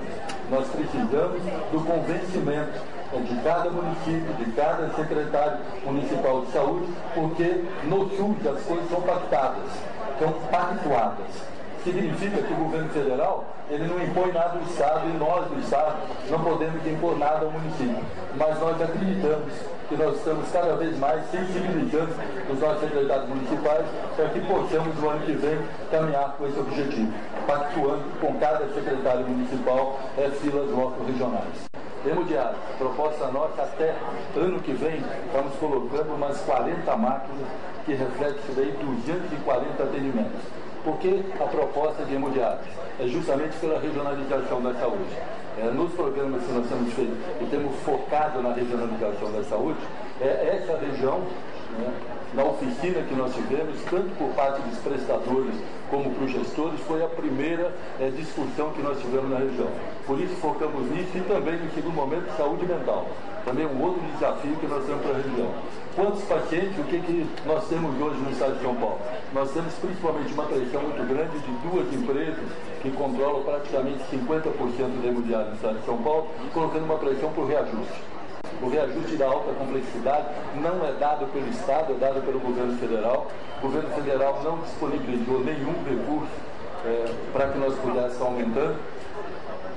Nós 0.52 0.68
precisamos 0.68 1.42
do 1.72 1.80
convencimento 1.84 2.99
de 3.18 3.36
cada 3.42 3.70
município, 3.72 4.34
de 4.36 4.52
cada 4.52 4.90
secretário 4.94 5.58
municipal 5.84 6.42
de 6.42 6.52
saúde, 6.52 6.94
porque 7.16 7.66
no 7.84 8.10
SUS 8.10 8.48
as 8.48 8.64
coisas 8.64 8.90
são 8.90 9.02
pactadas, 9.02 9.72
são 10.20 10.32
pactuadas. 10.52 11.28
Significa 11.84 12.42
que 12.44 12.54
o 12.54 12.58
governo 12.58 12.90
federal 12.90 13.46
ele 13.70 13.88
não 13.88 14.04
impõe 14.04 14.32
nada 14.32 14.58
ao 14.58 14.62
Estado 14.64 15.08
e 15.08 15.18
nós 15.18 15.46
do 15.48 15.60
Estado 15.60 15.96
não 16.30 16.40
podemos 16.44 16.86
impor 16.86 17.18
nada 17.18 17.46
ao 17.46 17.52
município. 17.52 18.04
Mas 18.36 18.60
nós 18.60 18.82
acreditamos 18.82 19.54
que 19.88 19.96
nós 19.96 20.16
estamos 20.18 20.52
cada 20.52 20.76
vez 20.76 20.98
mais 21.00 21.24
sensibilizando 21.32 22.14
os 22.52 22.60
nossos 22.60 22.82
secretários 22.82 23.30
municipais 23.30 23.86
para 24.16 24.30
que 24.30 24.42
possamos 24.42 24.96
no 25.00 25.10
ano 25.10 25.26
que 25.26 25.34
vem 25.34 25.58
caminhar 25.90 26.36
com 26.38 26.48
esse 26.48 26.60
objetivo, 26.60 27.14
pactuando 27.48 28.04
com 28.20 28.34
cada 28.40 28.68
secretário 28.74 29.28
municipal 29.28 30.00
é, 30.18 30.30
filas 30.30 30.70
regionais. 31.08 31.70
Hemodiálise, 32.06 32.62
proposta 32.78 33.28
nossa 33.28 33.62
até 33.62 33.94
ano 34.36 34.60
que 34.62 34.72
vem, 34.72 35.04
estamos 35.26 35.54
colocando 35.60 36.16
umas 36.16 36.40
40 36.42 36.96
máquinas 36.96 37.48
que 37.86 37.94
refletem 37.94 38.38
isso 38.38 38.54
daí, 38.56 38.72
240 38.72 39.84
atendimentos. 39.84 40.42
Por 40.84 40.98
que 40.98 41.26
a 41.40 41.44
proposta 41.44 42.06
de 42.06 42.16
hemodiálise? 42.16 42.70
É 43.00 43.08
justamente 43.08 43.58
pela 43.58 43.80
regionalização 43.80 44.62
da 44.62 44.74
saúde. 44.76 45.18
É, 45.58 45.66
nos 45.72 45.92
programas 45.92 46.42
que 46.42 46.52
nós 46.54 46.68
temos 46.70 46.94
feito 46.94 47.18
e 47.42 47.46
temos 47.48 47.76
focado 47.82 48.42
na 48.42 48.54
regionalização 48.54 49.32
da 49.34 49.44
saúde, 49.44 49.80
é 50.22 50.58
essa 50.58 50.78
região 50.78 51.20
né, 51.78 51.94
na 52.34 52.44
oficina 52.44 53.02
que 53.02 53.16
nós 53.16 53.34
tivemos, 53.34 53.76
tanto 53.90 54.16
por 54.18 54.30
parte 54.36 54.62
dos 54.62 54.78
prestadores 54.80 55.56
como 55.90 56.12
para 56.12 56.26
os 56.26 56.32
gestores, 56.32 56.80
foi 56.82 57.04
a 57.04 57.08
primeira 57.08 57.74
é, 58.00 58.10
discussão 58.10 58.72
que 58.72 58.82
nós 58.82 59.00
tivemos 59.02 59.30
na 59.32 59.40
região. 59.40 59.70
Por 60.06 60.20
isso 60.20 60.36
focamos 60.36 60.90
nisso 60.92 61.18
e 61.18 61.22
também, 61.22 61.58
no 61.58 61.72
segundo 61.74 61.96
momento, 61.96 62.30
saúde 62.38 62.66
mental. 62.66 63.08
Também 63.44 63.66
um 63.66 63.82
outro 63.82 64.02
desafio 64.14 64.56
que 64.58 64.68
nós 64.68 64.86
temos 64.86 65.02
para 65.02 65.12
a 65.12 65.22
região. 65.22 65.52
Quantos 65.96 66.22
pacientes, 66.24 66.78
o 66.78 66.84
que, 66.84 67.00
que 67.00 67.28
nós 67.46 67.68
temos 67.68 68.00
hoje 68.00 68.20
no 68.22 68.30
estado 68.30 68.56
de 68.56 68.62
São 68.62 68.76
Paulo? 68.76 69.00
Nós 69.34 69.52
temos 69.52 69.74
principalmente 69.74 70.34
uma 70.34 70.44
pressão 70.44 70.82
muito 70.84 71.08
grande 71.08 71.40
de 71.40 71.52
duas 71.68 71.94
empresas 71.94 72.46
que 72.82 72.92
controlam 72.92 73.42
praticamente 73.44 74.04
50% 74.12 75.02
da 75.02 75.08
hemodiálise 75.08 75.50
no 75.50 75.56
estado 75.56 75.80
de 75.80 75.86
São 75.86 75.98
Paulo, 75.98 76.28
colocando 76.54 76.86
uma 76.86 76.98
pressão 76.98 77.32
por 77.34 77.48
reajuste. 77.48 78.19
O 78.62 78.70
reajuste 78.70 79.16
da 79.16 79.26
alta 79.26 79.54
complexidade 79.54 80.28
não 80.56 80.86
é 80.86 80.92
dado 81.00 81.26
pelo 81.32 81.48
Estado, 81.48 81.94
é 81.94 81.96
dado 81.96 82.22
pelo 82.26 82.40
governo 82.40 82.78
federal. 82.78 83.28
O 83.60 83.62
governo 83.62 83.90
federal 83.92 84.42
não 84.44 84.58
disponibilizou 84.60 85.40
nenhum 85.40 85.74
recurso 85.88 86.34
é, 86.86 87.14
para 87.32 87.50
que 87.50 87.58
nós 87.58 87.74
pudéssemos 87.76 88.22
aumentando. 88.22 88.76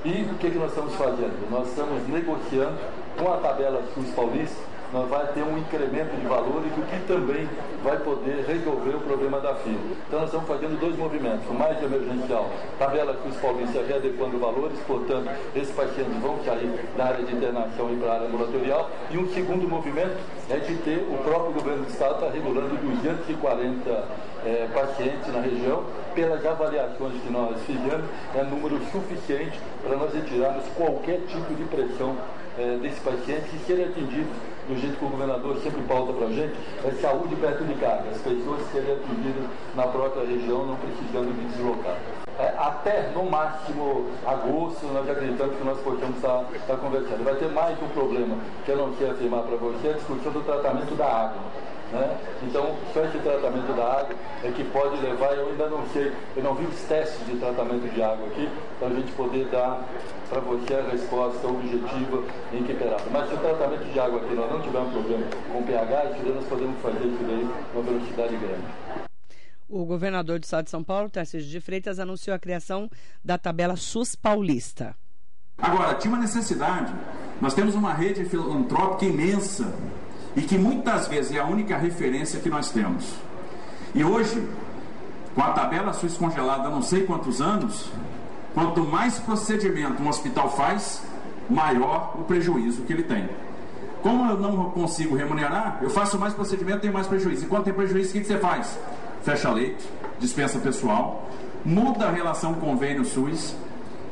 E 0.05 0.23
o 0.23 0.35
que, 0.35 0.51
que 0.51 0.59
nós 0.59 0.71
estamos 0.71 0.95
fazendo? 0.97 1.49
Nós 1.49 1.68
estamos 1.68 2.09
negociando 2.09 2.77
com 3.16 3.33
a 3.33 3.37
tabela 3.37 3.83
SUS 3.95 4.11
Paulista 4.11 4.71
nós 4.92 5.09
vai 5.09 5.26
ter 5.28 5.42
um 5.42 5.57
incremento 5.57 6.14
de 6.16 6.26
valores, 6.26 6.70
o 6.76 6.83
que 6.83 7.07
também 7.07 7.48
vai 7.83 7.96
poder 7.98 8.44
resolver 8.46 8.96
o 8.96 9.00
problema 9.00 9.40
da 9.40 9.55
fila. 9.57 9.81
Então 10.07 10.20
nós 10.20 10.28
estamos 10.28 10.46
fazendo 10.46 10.78
dois 10.78 10.96
movimentos, 10.96 11.48
o 11.48 11.55
mais 11.55 11.83
emergencial, 11.83 12.50
tabela 12.78 13.14
que 13.14 13.28
os 13.28 13.37
paulistas 13.37 13.87
readequando 13.88 14.38
valores, 14.38 14.78
portanto, 14.87 15.31
esses 15.57 15.74
pacientes 15.74 16.14
vão 16.20 16.38
sair 16.44 16.70
da 16.96 17.07
área 17.07 17.24
de 17.24 17.35
internação 17.35 17.92
e 17.92 17.96
para 17.96 18.11
a 18.11 18.14
área 18.16 18.26
ambulatorial, 18.26 18.90
e 19.11 19.18
um 19.18 19.28
segundo 19.33 19.68
movimento 19.68 20.16
é 20.50 20.57
de 20.57 20.74
ter 20.76 20.98
o 20.98 21.16
próprio 21.24 21.55
governo 21.55 21.85
do 21.85 21.90
estado 21.90 22.14
está 22.14 22.28
regulando 22.31 22.76
240 22.76 24.05
é, 24.44 24.68
pacientes 24.74 25.33
na 25.33 25.40
região, 25.40 25.85
pelas 26.14 26.44
avaliações 26.44 27.14
que 27.22 27.33
nós 27.33 27.59
fizemos, 27.62 28.05
é 28.35 28.42
número 28.42 28.78
suficiente 28.90 29.59
para 29.83 29.96
nós 29.96 30.12
retirarmos 30.12 30.64
qualquer 30.76 31.20
tipo 31.26 31.55
de 31.55 31.64
pressão 31.64 32.16
é, 32.59 32.79
desse 32.79 33.01
paciente 33.01 33.49
e 33.55 33.59
serem 33.67 33.87
atendidos 33.87 34.33
do 34.69 34.81
jeito 34.81 34.97
que 34.97 35.05
o 35.05 35.09
governador 35.09 35.57
sempre 35.59 35.83
pauta 35.83 36.12
para 36.12 36.27
a 36.27 36.31
gente, 36.31 36.55
é 36.85 36.91
saúde 37.01 37.35
perto 37.37 37.65
de 37.65 37.75
casa, 37.75 38.09
as 38.11 38.19
pessoas 38.19 38.62
serem 38.71 38.93
atendidas 38.93 39.45
na 39.75 39.87
própria 39.87 40.25
região, 40.25 40.67
não 40.67 40.77
precisando 40.77 41.35
de 41.35 41.45
deslocar. 41.53 41.97
É, 42.38 42.55
até 42.59 43.11
no 43.15 43.25
máximo 43.25 44.07
agosto 44.27 44.87
nós 44.87 45.09
acreditamos 45.09 45.57
que 45.57 45.65
nós 45.65 45.79
possamos 45.81 46.17
estar, 46.17 46.77
conversando. 46.77 47.25
Vai 47.25 47.35
ter 47.35 47.49
mais 47.49 47.81
um 47.83 47.88
problema 47.88 48.37
que 48.65 48.71
eu 48.71 48.77
não 48.77 48.93
quero 48.95 49.12
afirmar 49.12 49.43
para 49.43 49.57
você, 49.57 49.88
a 49.88 49.93
discussão 49.93 50.33
do 50.33 50.41
tratamento 50.41 50.95
da 50.95 51.07
água. 51.07 51.43
Né? 51.92 52.18
Então, 52.42 52.74
só 52.94 53.05
esse 53.05 53.18
tratamento 53.18 53.76
da 53.76 53.85
água 53.85 54.16
é 54.42 54.50
que 54.50 54.64
pode 54.64 54.96
levar, 55.02 55.35
eu 55.37 55.50
ainda 55.50 55.68
não 55.68 55.87
sei, 55.88 56.11
eu 56.35 56.42
não 56.42 56.55
vi 56.55 56.64
os 56.64 56.81
testes 56.83 57.24
de 57.26 57.37
tratamento 57.37 57.87
de 57.92 58.02
água 58.02 58.26
aqui, 58.28 58.48
para 58.78 58.88
a 58.88 58.94
gente 58.94 59.12
poder 59.12 59.44
dar 59.48 59.87
para 60.31 60.40
você 60.40 60.74
a 60.74 60.83
resposta 60.90 61.46
objetiva 61.46 62.24
e 62.52 62.57
equiparada. 62.57 63.05
Mas 63.12 63.28
se 63.28 63.35
o 63.35 63.38
tratamento 63.38 63.85
de 63.92 64.00
água 64.00 64.22
aqui 64.22 64.35
nós 64.35 64.50
não 64.50 64.62
tivermos 64.62 64.92
problema 64.92 65.26
com 65.52 65.62
pH, 65.64 66.05
isso 66.05 66.22
daí 66.24 66.35
nós 66.35 66.46
podemos 66.46 66.81
fazer 66.81 67.07
isso 67.07 67.24
daí 67.24 67.48
uma 67.74 67.83
velocidade 67.83 68.37
grande. 68.37 68.66
O 69.68 69.85
governador 69.85 70.38
do 70.38 70.44
estado 70.44 70.64
de 70.64 70.70
São 70.70 70.83
Paulo, 70.83 71.11
Tarcísio 71.11 71.50
de 71.50 71.61
Freitas, 71.61 71.98
anunciou 71.98 72.35
a 72.35 72.38
criação 72.38 72.90
da 73.22 73.37
tabela 73.37 73.76
SUS 73.76 74.14
Paulista. 74.14 74.94
Agora, 75.59 75.94
tinha 75.94 76.12
uma 76.12 76.20
necessidade. 76.22 76.92
Nós 77.40 77.55
temos 77.55 77.74
uma 77.74 77.92
rede 77.92 78.24
filantrópica 78.24 79.05
imensa 79.05 79.72
e 80.37 80.42
que 80.42 80.57
muitas 80.57 81.09
vezes 81.09 81.33
é 81.33 81.40
a 81.40 81.45
única 81.45 81.77
referência 81.77 82.40
que 82.40 82.49
nós 82.49 82.71
temos. 82.71 83.14
E 83.95 84.03
hoje, 84.03 84.47
com 85.35 85.42
a 85.42 85.51
tabela 85.51 85.92
SUS 85.92 86.16
congelada 86.16 86.68
há 86.68 86.71
não 86.71 86.83
sei 86.83 87.05
quantos 87.05 87.40
anos, 87.40 87.90
quanto 88.55 88.83
mais 88.83 89.18
procedimento 89.18 90.03
um 90.03 90.09
hospital 90.09 90.51
faz, 90.51 91.03
maior 91.49 92.14
o 92.18 92.25
prejuízo 92.25 92.83
que 92.83 92.92
ele 92.92 93.03
tem. 93.03 93.29
Como 94.03 94.29
eu 94.29 94.38
não 94.38 94.71
consigo 94.71 95.14
remunerar, 95.14 95.79
eu 95.81 95.90
faço 95.90 96.18
mais 96.18 96.35
procedimento, 96.35 96.81
tenho 96.81 96.92
mais 96.92 97.07
prejuízo. 97.07 97.45
Enquanto 97.45 97.64
tem 97.64 97.73
prejuízo, 97.73 98.11
o 98.11 98.12
que 98.12 98.25
você 98.25 98.38
faz? 98.38 98.79
Fecha 99.23 99.51
leito, 99.51 99.85
dispensa 100.18 100.59
pessoal, 100.59 101.29
muda 101.64 102.07
a 102.07 102.11
relação 102.11 102.55
convênio 102.55 103.05
SUS, 103.05 103.55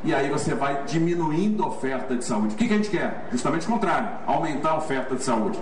e 0.02 0.14
aí 0.14 0.30
você 0.30 0.54
vai 0.54 0.84
diminuindo 0.84 1.62
a 1.62 1.68
oferta 1.68 2.16
de 2.16 2.24
saúde. 2.24 2.54
O 2.54 2.56
que, 2.56 2.66
que 2.66 2.74
a 2.74 2.76
gente 2.76 2.90
quer? 2.90 3.28
Justamente 3.30 3.66
o 3.66 3.70
contrário, 3.70 4.08
aumentar 4.26 4.70
a 4.70 4.78
oferta 4.78 5.14
de 5.14 5.22
saúde. 5.22 5.58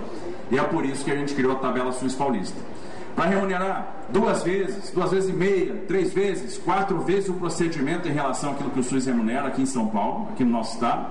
E 0.50 0.58
é 0.58 0.62
por 0.62 0.84
isso 0.84 1.04
que 1.04 1.10
a 1.10 1.16
gente 1.16 1.34
criou 1.34 1.52
a 1.52 1.56
tabela 1.56 1.92
SUS 1.92 2.14
paulista. 2.14 2.58
Para 3.16 3.30
remunerar 3.30 3.94
duas 4.10 4.44
vezes, 4.44 4.90
duas 4.90 5.10
vezes 5.10 5.28
e 5.28 5.32
meia, 5.32 5.74
três 5.88 6.12
vezes, 6.12 6.56
quatro 6.58 7.00
vezes 7.00 7.28
o 7.28 7.34
procedimento 7.34 8.08
em 8.08 8.12
relação 8.12 8.52
àquilo 8.52 8.70
que 8.70 8.78
o 8.78 8.82
SUS 8.82 9.06
remunera 9.06 9.48
aqui 9.48 9.62
em 9.62 9.66
São 9.66 9.88
Paulo, 9.88 10.28
aqui 10.32 10.44
no 10.44 10.52
nosso 10.52 10.74
estado, 10.74 11.06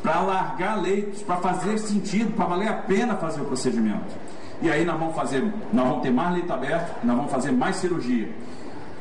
para 0.00 0.14
alargar 0.14 0.80
leitos, 0.80 1.22
para 1.22 1.36
fazer 1.38 1.76
sentido, 1.78 2.32
para 2.36 2.46
valer 2.46 2.68
a 2.68 2.74
pena 2.74 3.16
fazer 3.16 3.40
o 3.40 3.46
procedimento. 3.46 4.14
E 4.62 4.70
aí 4.70 4.84
nós 4.84 4.98
vamos 4.98 5.16
fazer, 5.16 5.42
nós 5.72 5.88
vamos 5.88 6.02
ter 6.02 6.12
mais 6.12 6.34
leito 6.34 6.52
aberto, 6.52 7.04
nós 7.04 7.16
vamos 7.16 7.32
fazer 7.32 7.50
mais 7.50 7.76
cirurgia. 7.76 8.30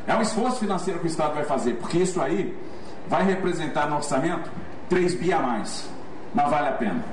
É 0.08 0.16
um 0.16 0.22
esforço 0.22 0.58
financeiro 0.58 1.00
que 1.00 1.06
o 1.06 1.08
Estado 1.08 1.36
vai 1.36 1.44
fazer, 1.44 1.76
porque 1.76 2.00
isso 2.00 2.20
aí 2.20 2.58
vai 3.10 3.26
representar 3.26 3.90
no 3.90 3.98
orçamento 3.98 4.50
3 4.88 5.16
bi 5.16 5.34
a 5.34 5.40
mais. 5.40 5.90
mas 6.34 6.50
vale 6.50 6.68
a 6.68 6.72
pena. 6.74 7.04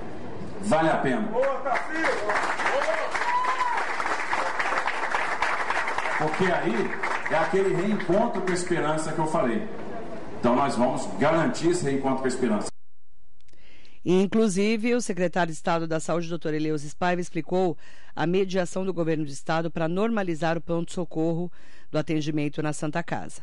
Vale 0.60 0.90
a 0.90 0.96
pena. 0.98 1.28
Porque 6.18 6.44
aí 6.44 6.90
é 7.30 7.36
aquele 7.36 7.74
reencontro 7.74 8.42
com 8.42 8.50
a 8.50 8.54
esperança 8.54 9.12
que 9.12 9.18
eu 9.18 9.26
falei. 9.26 9.66
Então 10.38 10.54
nós 10.54 10.76
vamos 10.76 11.06
garantir 11.18 11.70
esse 11.70 11.84
reencontro 11.84 12.18
com 12.18 12.24
a 12.24 12.28
esperança. 12.28 12.68
Inclusive, 14.04 14.94
o 14.94 15.00
secretário 15.00 15.50
de 15.50 15.56
Estado 15.56 15.88
da 15.88 15.98
Saúde, 15.98 16.28
doutor 16.28 16.54
Eleusis 16.54 16.94
Paiva, 16.94 17.20
explicou 17.20 17.76
a 18.14 18.24
mediação 18.24 18.84
do 18.84 18.94
governo 18.94 19.24
do 19.24 19.30
Estado 19.30 19.68
para 19.68 19.88
normalizar 19.88 20.56
o 20.56 20.60
pronto-socorro 20.60 21.50
do 21.90 21.98
atendimento 21.98 22.62
na 22.62 22.72
Santa 22.72 23.02
Casa. 23.02 23.42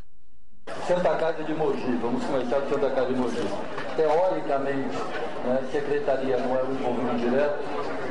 Santa 0.88 1.16
Casa 1.16 1.44
de 1.44 1.54
Mogi, 1.54 1.98
vamos 2.02 2.24
começar 2.26 2.62
com 2.62 2.70
Santa 2.70 2.90
Casa 2.90 3.08
de 3.08 3.16
Mogi. 3.16 3.48
Teoricamente, 3.96 4.98
né, 5.46 5.60
secretaria 5.72 6.38
não 6.38 6.58
é 6.58 6.64
um 6.64 6.72
envolvimento 6.72 7.20
direto, 7.20 7.60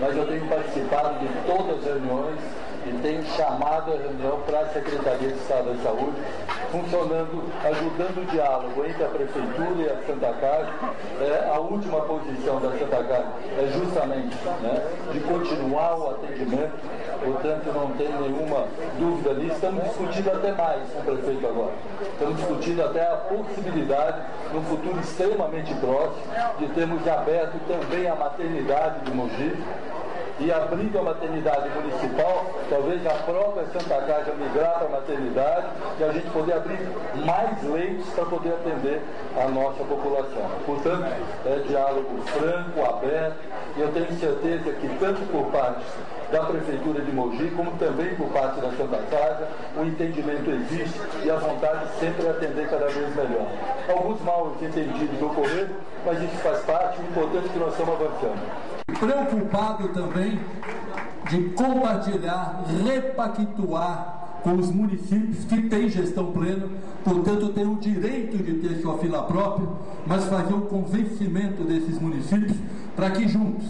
mas 0.00 0.16
eu 0.16 0.26
tenho 0.26 0.46
participado 0.48 1.18
de 1.18 1.28
todas 1.46 1.78
as 1.78 1.84
reuniões 1.84 2.40
e 2.84 2.92
tem 3.02 3.22
chamado 3.36 3.92
a 3.92 3.96
reunião 3.96 4.40
para 4.44 4.60
a 4.60 4.68
Secretaria 4.68 5.28
de 5.28 5.34
Estado 5.34 5.72
da 5.72 5.82
Saúde, 5.82 6.16
funcionando, 6.70 7.44
ajudando 7.64 8.22
o 8.22 8.26
diálogo 8.26 8.84
entre 8.84 9.04
a 9.04 9.08
Prefeitura 9.08 9.74
e 9.78 9.88
a 9.88 10.06
Santa 10.06 10.32
Casa. 10.40 10.68
É, 11.20 11.50
a 11.54 11.60
última 11.60 12.00
posição 12.00 12.60
da 12.60 12.70
Santa 12.72 13.04
Casa 13.04 13.26
é 13.58 13.72
justamente 13.72 14.36
né, 14.62 14.84
de 15.12 15.20
continuar 15.20 15.96
o 15.96 16.10
atendimento, 16.10 16.72
portanto 17.24 17.72
não 17.72 17.90
tem 17.92 18.08
nenhuma 18.08 18.66
dúvida 18.98 19.34
nisso. 19.34 19.54
Estamos 19.54 19.84
discutindo 19.84 20.30
até 20.30 20.52
mais 20.52 20.82
com 20.90 20.98
o 21.00 21.04
prefeito 21.04 21.46
agora. 21.46 21.72
Estamos 22.12 22.36
discutindo 22.36 22.82
até 22.82 23.02
a 23.02 23.16
possibilidade, 23.16 24.22
no 24.52 24.62
futuro 24.62 24.98
extremamente 25.00 25.72
próximo, 25.74 26.22
de 26.58 26.66
termos 26.68 27.06
aberto 27.06 27.54
também 27.68 28.08
a 28.08 28.14
maternidade 28.14 29.04
de 29.04 29.12
Mogi 29.12 29.56
e 30.44 30.50
abrindo 30.50 30.98
a 30.98 31.02
maternidade 31.02 31.68
municipal, 31.70 32.44
talvez 32.68 33.06
a 33.06 33.10
própria 33.10 33.64
Santa 33.66 34.02
Casa 34.02 34.34
migrar 34.34 34.74
para 34.78 34.86
a 34.86 34.90
maternidade 34.90 35.66
e 36.00 36.04
a 36.04 36.12
gente 36.12 36.28
poder 36.30 36.54
abrir 36.54 36.80
mais 37.24 37.62
leitos 37.62 38.08
para 38.08 38.24
poder 38.26 38.50
atender 38.50 39.02
a 39.40 39.48
nossa 39.48 39.84
população. 39.84 40.50
Portanto, 40.66 41.06
é 41.46 41.62
diálogo 41.68 42.20
franco, 42.26 42.90
aberto, 42.90 43.38
e 43.76 43.80
eu 43.80 43.92
tenho 43.92 44.12
certeza 44.18 44.72
que 44.72 44.88
tanto 44.98 45.20
por 45.30 45.44
parte 45.52 45.84
da 46.32 46.40
Prefeitura 46.40 47.02
de 47.02 47.12
Mogi, 47.12 47.50
como 47.54 47.70
também 47.72 48.14
por 48.16 48.28
parte 48.30 48.60
da 48.60 48.70
Santa 48.72 48.98
Casa, 49.10 49.48
o 49.76 49.84
entendimento 49.84 50.50
existe 50.50 50.98
e 51.22 51.30
a 51.30 51.36
vontade 51.36 51.86
sempre 52.00 52.26
é 52.26 52.30
atender 52.30 52.68
cada 52.68 52.86
vez 52.86 53.14
melhor. 53.14 53.46
Alguns 53.88 54.20
mal 54.22 54.52
entendidos 54.60 55.22
ocorreram, 55.22 55.76
mas 56.04 56.20
isso 56.20 56.36
faz 56.42 56.58
parte, 56.64 57.00
o 57.00 57.04
importante 57.04 57.46
é 57.46 57.52
que 57.52 57.58
nós 57.58 57.70
estamos 57.72 57.94
avançando 57.94 58.71
preocupado 58.98 59.88
também 59.88 60.38
de 61.28 61.50
compartilhar, 61.50 62.64
repactuar 62.84 64.22
com 64.42 64.54
os 64.54 64.70
municípios 64.70 65.44
que 65.44 65.62
têm 65.68 65.88
gestão 65.88 66.32
plena, 66.32 66.66
portanto 67.04 67.48
têm 67.50 67.66
o 67.66 67.76
direito 67.76 68.36
de 68.38 68.54
ter 68.54 68.80
sua 68.80 68.98
fila 68.98 69.22
própria, 69.22 69.68
mas 70.06 70.24
fazer 70.24 70.54
o 70.54 70.62
convencimento 70.62 71.62
desses 71.62 72.00
municípios 72.00 72.56
para 72.96 73.10
que 73.10 73.28
juntos, 73.28 73.66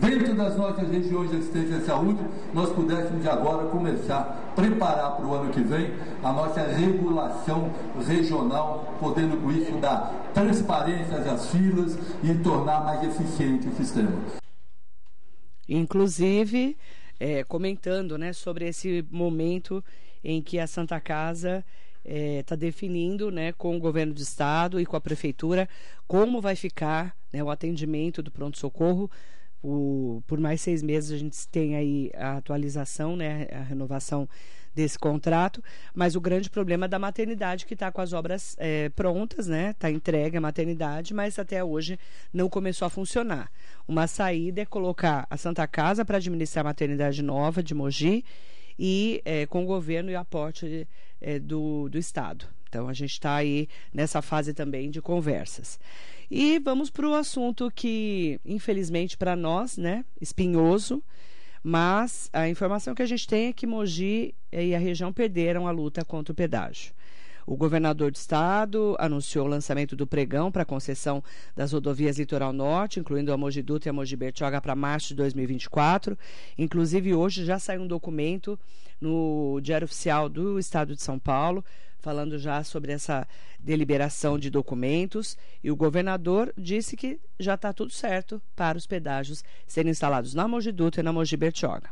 dentro 0.00 0.34
das 0.34 0.56
nossas 0.56 0.90
regiões 0.90 1.30
de 1.30 1.36
assistência 1.36 1.76
à 1.76 1.80
saúde, 1.82 2.18
nós 2.54 2.70
pudéssemos 2.70 3.26
agora 3.26 3.66
começar 3.66 4.18
a 4.18 4.54
preparar 4.54 5.12
para 5.12 5.26
o 5.26 5.34
ano 5.34 5.50
que 5.50 5.60
vem 5.60 5.92
a 6.22 6.32
nossa 6.32 6.60
regulação 6.62 7.70
regional, 8.06 8.94
podendo 8.98 9.36
com 9.36 9.50
isso 9.50 9.72
dar 9.78 10.12
transparência 10.32 11.18
às 11.18 11.46
filas 11.46 11.96
e 12.22 12.34
tornar 12.36 12.84
mais 12.84 13.02
eficiente 13.04 13.68
o 13.68 13.74
sistema. 13.74 14.12
Inclusive, 15.68 16.76
é, 17.18 17.42
comentando 17.44 18.16
né, 18.16 18.32
sobre 18.32 18.68
esse 18.68 19.04
momento 19.10 19.84
em 20.22 20.42
que 20.42 20.58
a 20.58 20.66
Santa 20.66 21.00
Casa 21.00 21.64
está 22.04 22.54
é, 22.54 22.58
definindo 22.58 23.30
né, 23.30 23.52
com 23.52 23.76
o 23.76 23.80
governo 23.80 24.14
do 24.14 24.20
estado 24.20 24.80
e 24.80 24.86
com 24.86 24.96
a 24.96 25.00
prefeitura 25.00 25.68
como 26.06 26.40
vai 26.40 26.54
ficar 26.54 27.16
né, 27.32 27.42
o 27.42 27.50
atendimento 27.50 28.22
do 28.22 28.30
pronto-socorro. 28.30 29.10
Por 30.26 30.38
mais 30.38 30.60
seis 30.60 30.82
meses 30.82 31.10
a 31.10 31.18
gente 31.18 31.48
tem 31.48 31.74
aí 31.74 32.10
a 32.14 32.36
atualização, 32.36 33.16
né, 33.16 33.48
a 33.50 33.62
renovação 33.62 34.28
desse 34.76 34.98
contrato, 34.98 35.64
mas 35.94 36.14
o 36.14 36.20
grande 36.20 36.50
problema 36.50 36.84
é 36.84 36.88
da 36.88 36.98
maternidade 36.98 37.64
que 37.64 37.72
está 37.72 37.90
com 37.90 38.02
as 38.02 38.12
obras 38.12 38.54
é, 38.58 38.90
prontas, 38.90 39.46
né, 39.46 39.70
está 39.70 39.90
entregue 39.90 40.36
a 40.36 40.40
maternidade, 40.40 41.14
mas 41.14 41.38
até 41.38 41.64
hoje 41.64 41.98
não 42.30 42.46
começou 42.46 42.84
a 42.84 42.90
funcionar. 42.90 43.50
Uma 43.88 44.06
saída 44.06 44.60
é 44.60 44.66
colocar 44.66 45.26
a 45.30 45.36
Santa 45.38 45.66
Casa 45.66 46.04
para 46.04 46.18
administrar 46.18 46.64
a 46.64 46.68
maternidade 46.68 47.22
nova 47.22 47.62
de 47.62 47.74
Mogi 47.74 48.22
e 48.78 49.22
é, 49.24 49.46
com 49.46 49.64
o 49.64 49.66
governo 49.66 50.10
e 50.10 50.14
o 50.14 50.18
aporte 50.18 50.86
é, 51.22 51.38
do, 51.38 51.88
do 51.88 51.96
Estado. 51.96 52.46
Então 52.68 52.86
a 52.86 52.92
gente 52.92 53.12
está 53.12 53.34
aí 53.34 53.70
nessa 53.94 54.20
fase 54.20 54.52
também 54.52 54.90
de 54.90 55.00
conversas. 55.00 55.80
E 56.30 56.58
vamos 56.58 56.90
para 56.90 57.08
o 57.08 57.14
assunto 57.14 57.72
que, 57.74 58.38
infelizmente 58.44 59.16
para 59.16 59.34
nós, 59.34 59.78
né, 59.78 60.04
espinhoso, 60.20 61.02
mas 61.68 62.30
a 62.32 62.48
informação 62.48 62.94
que 62.94 63.02
a 63.02 63.06
gente 63.06 63.26
tem 63.26 63.48
é 63.48 63.52
que 63.52 63.66
Mogi 63.66 64.32
e 64.52 64.72
a 64.72 64.78
região 64.78 65.12
perderam 65.12 65.66
a 65.66 65.72
luta 65.72 66.04
contra 66.04 66.30
o 66.30 66.34
pedágio. 66.34 66.94
O 67.44 67.56
governador 67.56 68.12
do 68.12 68.14
estado 68.14 68.94
anunciou 69.00 69.46
o 69.46 69.48
lançamento 69.48 69.96
do 69.96 70.06
pregão 70.06 70.52
para 70.52 70.64
concessão 70.64 71.24
das 71.56 71.72
rodovias 71.72 72.20
Litoral 72.20 72.52
Norte, 72.52 73.00
incluindo 73.00 73.32
a 73.32 73.36
Mogi 73.36 73.62
Dutra 73.62 73.88
e 73.88 73.90
a 73.90 73.92
Mogi 73.92 74.14
Bertioga 74.14 74.60
para 74.60 74.76
março 74.76 75.08
de 75.08 75.16
2024. 75.16 76.16
Inclusive, 76.56 77.12
hoje 77.14 77.44
já 77.44 77.58
saiu 77.58 77.82
um 77.82 77.88
documento 77.88 78.56
no 79.00 79.58
Diário 79.60 79.86
Oficial 79.86 80.28
do 80.28 80.60
Estado 80.60 80.94
de 80.94 81.02
São 81.02 81.18
Paulo 81.18 81.64
falando 82.06 82.38
já 82.38 82.62
sobre 82.62 82.92
essa 82.92 83.26
deliberação 83.58 84.38
de 84.38 84.48
documentos 84.48 85.36
e 85.62 85.72
o 85.72 85.74
governador 85.74 86.52
disse 86.56 86.96
que 86.96 87.18
já 87.36 87.54
está 87.54 87.72
tudo 87.72 87.90
certo 87.90 88.40
para 88.54 88.78
os 88.78 88.86
pedágios 88.86 89.42
serem 89.66 89.90
instalados 89.90 90.32
na 90.32 90.46
Mogi 90.46 90.70
Dutra 90.70 91.00
e 91.00 91.04
na 91.04 91.12
Mogi 91.12 91.36
Bertioga. 91.36 91.90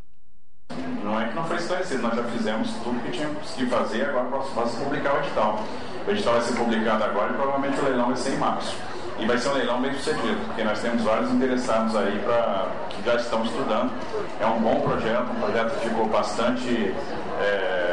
Não 1.03 1.21
é 1.21 1.27
que 1.27 1.35
não 1.35 1.45
foi 1.49 1.57
esclarecido, 1.57 2.03
nós 2.03 2.15
já 2.15 2.23
fizemos 2.31 2.71
tudo 2.85 3.03
que 3.03 3.11
tínhamos 3.11 3.51
que 3.51 3.67
fazer, 3.67 4.05
agora 4.05 4.29
vai 4.29 4.69
se 4.69 4.77
publicar 4.77 5.17
o 5.17 5.19
edital. 5.19 5.65
O 6.07 6.11
edital 6.13 6.35
vai 6.35 6.43
ser 6.43 6.57
publicado 6.59 7.03
agora 7.03 7.33
e 7.33 7.35
provavelmente 7.35 7.81
o 7.81 7.85
leilão 7.85 8.07
vai 8.07 8.17
ser 8.17 8.35
em 8.35 8.39
março. 8.39 8.77
E 9.19 9.27
vai 9.27 9.37
ser 9.39 9.49
um 9.49 9.55
leilão 9.55 9.83
bem 9.83 9.95
sucedido, 9.95 10.41
porque 10.47 10.63
nós 10.63 10.81
temos 10.81 11.03
vários 11.03 11.31
interessados 11.33 11.97
aí 11.97 12.21
para 12.21 12.71
que 12.89 13.03
já 13.05 13.17
estão 13.17 13.45
estudando. 13.45 13.93
É 14.41 14.47
um 14.47 14.61
bom 14.61 14.81
projeto, 14.81 15.31
um 15.33 15.41
projeto 15.41 15.81
que 15.81 15.89
ficou 15.89 16.07
bastante 16.09 16.95
é, 17.41 17.43
é, 17.43 17.84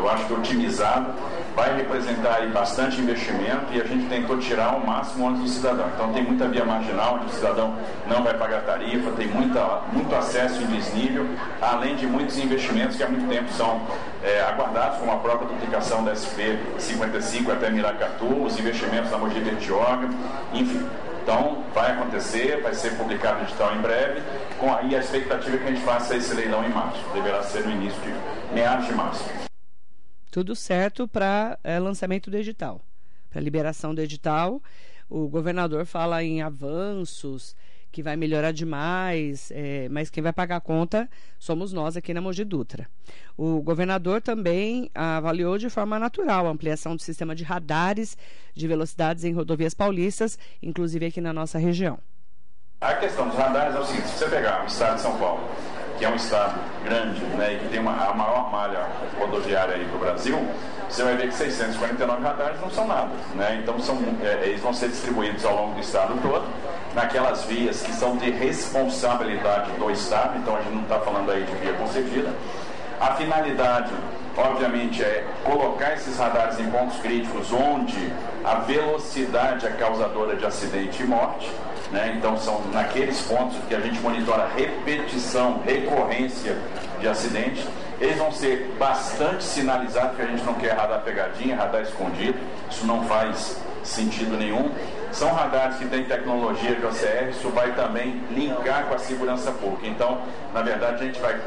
eu 0.00 0.10
acho 0.10 0.24
que 0.24 0.32
otimizado, 0.32 1.12
vai 1.54 1.76
representar 1.76 2.36
aí 2.36 2.48
bastante 2.48 3.00
investimento 3.00 3.72
e 3.72 3.80
a 3.80 3.84
gente 3.84 4.08
tentou 4.08 4.38
tirar 4.38 4.76
o 4.76 4.86
máximo 4.86 5.26
onde 5.26 5.42
do 5.42 5.48
cidadão. 5.48 5.86
Então 5.94 6.12
tem 6.12 6.22
muita 6.22 6.48
via 6.48 6.64
marginal 6.64 7.16
onde 7.16 7.26
o 7.26 7.30
cidadão 7.30 7.76
não 8.08 8.22
vai 8.22 8.34
pagar 8.34 8.62
tarifa, 8.62 9.10
tem 9.12 9.28
muita, 9.28 9.82
muito 9.92 10.14
acesso 10.14 10.62
em 10.62 10.66
desnível, 10.66 11.26
além 11.60 11.96
de 11.96 12.06
muitos 12.06 12.38
investimentos 12.38 12.96
que 12.96 13.02
há 13.02 13.08
muito 13.08 13.28
tempo 13.28 13.52
são 13.52 13.82
é, 14.22 14.40
aguardados, 14.42 14.98
como 14.98 15.12
a 15.12 15.16
própria 15.16 15.48
duplicação 15.48 16.02
da 16.02 16.14
SP 16.16 16.56
55 16.78 17.52
até 17.52 17.70
Miracatu, 17.70 18.44
os 18.44 18.58
investimentos 18.58 19.10
na 19.10 19.18
Mogi 19.18 19.40
Bertioga, 19.40 20.08
enfim. 20.54 20.86
Então, 21.22 21.58
vai 21.74 21.92
acontecer, 21.92 22.60
vai 22.62 22.74
ser 22.74 22.96
publicado 22.96 23.44
digital 23.44 23.74
em 23.76 23.80
breve, 23.80 24.22
com 24.58 24.74
aí 24.74 24.96
a 24.96 24.98
expectativa 24.98 25.56
é 25.56 25.58
que 25.58 25.64
a 25.64 25.68
gente 25.68 25.82
faça 25.82 26.16
esse 26.16 26.34
leilão 26.34 26.64
em 26.64 26.70
março. 26.70 27.00
Deverá 27.12 27.42
ser 27.42 27.64
no 27.64 27.70
início 27.70 28.00
de 28.00 28.54
meados 28.54 28.86
de 28.86 28.94
março. 28.94 29.39
Tudo 30.30 30.54
certo 30.54 31.08
para 31.08 31.58
é, 31.64 31.78
lançamento 31.78 32.30
do 32.30 32.36
edital, 32.36 32.80
para 33.28 33.40
liberação 33.40 33.94
do 33.94 34.00
edital. 34.00 34.62
O 35.08 35.28
governador 35.28 35.84
fala 35.84 36.22
em 36.22 36.40
avanços, 36.40 37.56
que 37.90 38.02
vai 38.02 38.16
melhorar 38.16 38.52
demais, 38.52 39.50
é, 39.50 39.88
mas 39.88 40.08
quem 40.08 40.22
vai 40.22 40.32
pagar 40.32 40.56
a 40.56 40.60
conta 40.60 41.08
somos 41.38 41.72
nós 41.72 41.96
aqui 41.96 42.14
na 42.14 42.20
Mogi 42.20 42.44
Dutra. 42.44 42.88
O 43.36 43.60
governador 43.60 44.22
também 44.22 44.90
avaliou 44.94 45.58
de 45.58 45.68
forma 45.68 45.98
natural 45.98 46.46
a 46.46 46.50
ampliação 46.50 46.94
do 46.94 47.02
sistema 47.02 47.34
de 47.34 47.42
radares 47.42 48.16
de 48.54 48.68
velocidades 48.68 49.24
em 49.24 49.32
rodovias 49.32 49.74
paulistas, 49.74 50.38
inclusive 50.62 51.06
aqui 51.06 51.20
na 51.20 51.32
nossa 51.32 51.58
região. 51.58 51.98
A 52.80 52.94
questão 52.94 53.28
dos 53.28 53.36
radares 53.36 53.74
é 53.74 53.78
o 53.80 53.84
seguinte: 53.84 54.08
se 54.08 54.18
você 54.18 54.28
pegar 54.28 54.62
o 54.62 54.66
estado 54.66 54.96
de 54.96 55.02
São 55.02 55.18
Paulo, 55.18 55.42
que 56.00 56.06
é 56.06 56.08
um 56.08 56.16
estado 56.16 56.58
grande 56.82 57.20
né, 57.36 57.52
e 57.52 57.58
que 57.58 57.68
tem 57.68 57.78
uma, 57.78 57.92
a 57.92 58.14
maior 58.14 58.50
malha 58.50 58.86
rodoviária 59.18 59.74
aí 59.74 59.84
do 59.84 59.98
Brasil, 59.98 60.34
você 60.88 61.04
vai 61.04 61.14
ver 61.14 61.28
que 61.28 61.34
649 61.34 62.22
radares 62.22 62.58
não 62.58 62.70
são 62.70 62.86
nada. 62.86 63.10
Né? 63.34 63.60
Então 63.62 63.78
são, 63.78 63.98
é, 64.22 64.46
eles 64.46 64.62
vão 64.62 64.72
ser 64.72 64.88
distribuídos 64.88 65.44
ao 65.44 65.54
longo 65.54 65.74
do 65.74 65.80
estado 65.80 66.18
todo, 66.22 66.46
naquelas 66.94 67.44
vias 67.44 67.82
que 67.82 67.92
são 67.92 68.16
de 68.16 68.30
responsabilidade 68.30 69.72
do 69.72 69.90
estado, 69.90 70.38
então 70.38 70.56
a 70.56 70.62
gente 70.62 70.74
não 70.74 70.82
está 70.82 70.98
falando 71.00 71.30
aí 71.30 71.44
de 71.44 71.52
via 71.56 71.74
concedida. 71.74 72.34
A 72.98 73.14
finalidade, 73.14 73.92
obviamente, 74.38 75.02
é 75.02 75.26
colocar 75.44 75.92
esses 75.92 76.16
radares 76.18 76.58
em 76.58 76.70
pontos 76.70 76.98
críticos 77.00 77.52
onde 77.52 78.10
a 78.42 78.54
velocidade 78.54 79.66
é 79.66 79.70
causadora 79.72 80.34
de 80.34 80.46
acidente 80.46 81.02
e 81.02 81.06
morte 81.06 81.50
Né? 81.90 82.14
Então, 82.16 82.36
são 82.36 82.62
naqueles 82.72 83.20
pontos 83.22 83.56
que 83.68 83.74
a 83.74 83.80
gente 83.80 84.00
monitora 84.00 84.48
repetição, 84.56 85.60
recorrência 85.64 86.56
de 87.00 87.08
acidente. 87.08 87.66
Eles 88.00 88.16
vão 88.16 88.32
ser 88.32 88.74
bastante 88.78 89.44
sinalizados, 89.44 90.10
porque 90.10 90.22
a 90.22 90.26
gente 90.26 90.44
não 90.44 90.54
quer 90.54 90.72
radar 90.72 91.02
pegadinha, 91.02 91.56
radar 91.56 91.82
escondido. 91.82 92.38
Isso 92.70 92.86
não 92.86 93.02
faz 93.04 93.60
sentido 93.82 94.36
nenhum. 94.36 94.70
São 95.12 95.32
radares 95.32 95.76
que 95.76 95.86
têm 95.86 96.04
tecnologia 96.04 96.74
de 96.76 96.86
OCR, 96.86 97.30
isso 97.30 97.48
vai 97.50 97.72
também 97.72 98.22
linkar 98.30 98.84
com 98.86 98.94
a 98.94 98.98
segurança 98.98 99.50
pública. 99.50 99.88
Então, 99.88 100.22
na 100.54 100.62
verdade, 100.62 101.02
a 101.02 101.06
gente 101.06 101.20
vai 101.20 101.38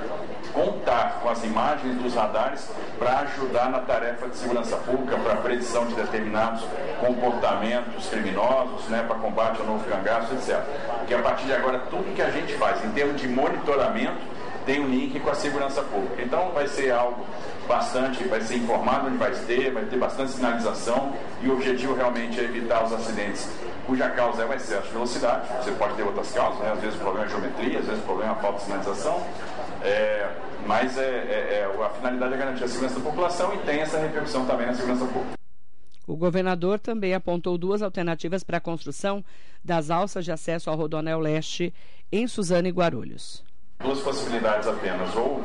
contar 0.54 1.20
com 1.22 1.30
as 1.30 1.44
imagens 1.44 1.96
dos 1.96 2.14
radares 2.14 2.70
para 3.00 3.20
ajudar 3.20 3.70
na 3.70 3.80
tarefa 3.80 4.28
de 4.28 4.36
segurança 4.36 4.76
pública, 4.78 5.18
para 5.18 5.34
a 5.34 5.38
predição 5.38 5.88
de 5.88 5.96
determinados 5.96 6.64
comportamentos 7.04 8.08
criminosos, 8.08 8.86
né, 8.88 9.04
para 9.06 9.18
combate 9.18 9.60
ao 9.60 9.68
novo 9.68 9.84
cangaço, 9.89 10.34
etc. 10.34 10.60
Porque 11.00 11.13
a 11.13 11.20
partir 11.20 11.46
de 11.46 11.54
agora, 11.54 11.80
tudo 11.89 12.16
que 12.16 12.22
a 12.22 12.30
gente 12.30 12.54
faz 12.54 12.84
em 12.84 12.89
termos 12.92 13.20
de 13.20 13.28
monitoramento 13.28 14.34
tem 14.66 14.80
um 14.80 14.88
link 14.88 15.20
com 15.20 15.30
a 15.30 15.36
segurança 15.36 15.82
pública. 15.82 16.22
Então 16.22 16.52
vai 16.52 16.68
ser 16.68 16.92
algo 16.92 17.26
bastante, 17.68 18.24
vai 18.26 18.39
ser 18.42 18.56
informado 18.56 19.08
onde 19.08 19.18
vai 19.18 19.32
ter, 19.32 19.72
vai 19.72 19.84
ter 19.84 19.98
bastante 19.98 20.32
sinalização 20.32 21.13
e 21.42 21.50
o 21.50 21.54
objetivo 21.54 21.94
realmente 21.94 22.39
é 22.39 22.44
evitar 22.44 22.84
os 22.84 22.94
acidentes 22.94 23.50
cuja 23.86 24.10
causa 24.10 24.44
é 24.44 24.46
o 24.46 24.54
excesso 24.54 24.88
de 24.88 24.94
velocidade. 24.94 25.48
Você 25.62 25.72
pode 25.72 25.96
ter 25.96 26.04
outras 26.04 26.32
causas, 26.32 26.60
né? 26.60 26.72
às 26.72 26.80
vezes 26.80 26.96
o 26.96 27.00
problema 27.00 27.26
é 27.26 27.30
geometria, 27.30 27.80
às 27.80 27.86
vezes 27.86 28.02
o 28.02 28.06
problema 28.06 28.32
é 28.32 28.36
a 28.36 28.39
falta 28.39 28.60
de 28.60 28.63
sinalização. 28.63 29.22
É, 29.84 30.30
mas 30.66 30.98
é, 30.98 31.02
é, 31.02 31.70
é, 31.70 31.86
a 31.86 31.89
finalidade 31.89 32.34
é 32.34 32.38
garantir 32.38 32.63
a 32.63 32.68
segurança 32.68 32.96
da 32.96 33.02
população 33.02 33.54
e 33.54 33.58
tem 33.60 33.82
essa 33.82 33.98
repercussão 33.98 34.46
também 34.46 34.68
na 34.68 34.74
segurança 34.74 35.06
pública. 35.06 35.43
O 36.06 36.16
governador 36.16 36.80
também 36.80 37.13
apontou 37.13 37.58
duas 37.58 37.82
alternativas 37.82 38.44
para 38.44 38.58
a 38.58 38.62
construção 38.62 39.24
das 39.63 39.89
alças 39.89 40.26
de 40.26 40.32
acesso 40.32 40.70
ao 40.70 40.76
Rodonel 40.76 41.20
Leste 41.20 41.74
em 42.12 42.28
Suzano 42.28 42.68
e 42.68 42.72
Guarulhos. 42.72 43.44
Duas 43.80 44.00
possibilidades 44.02 44.68
apenas, 44.68 45.16
ou 45.16 45.44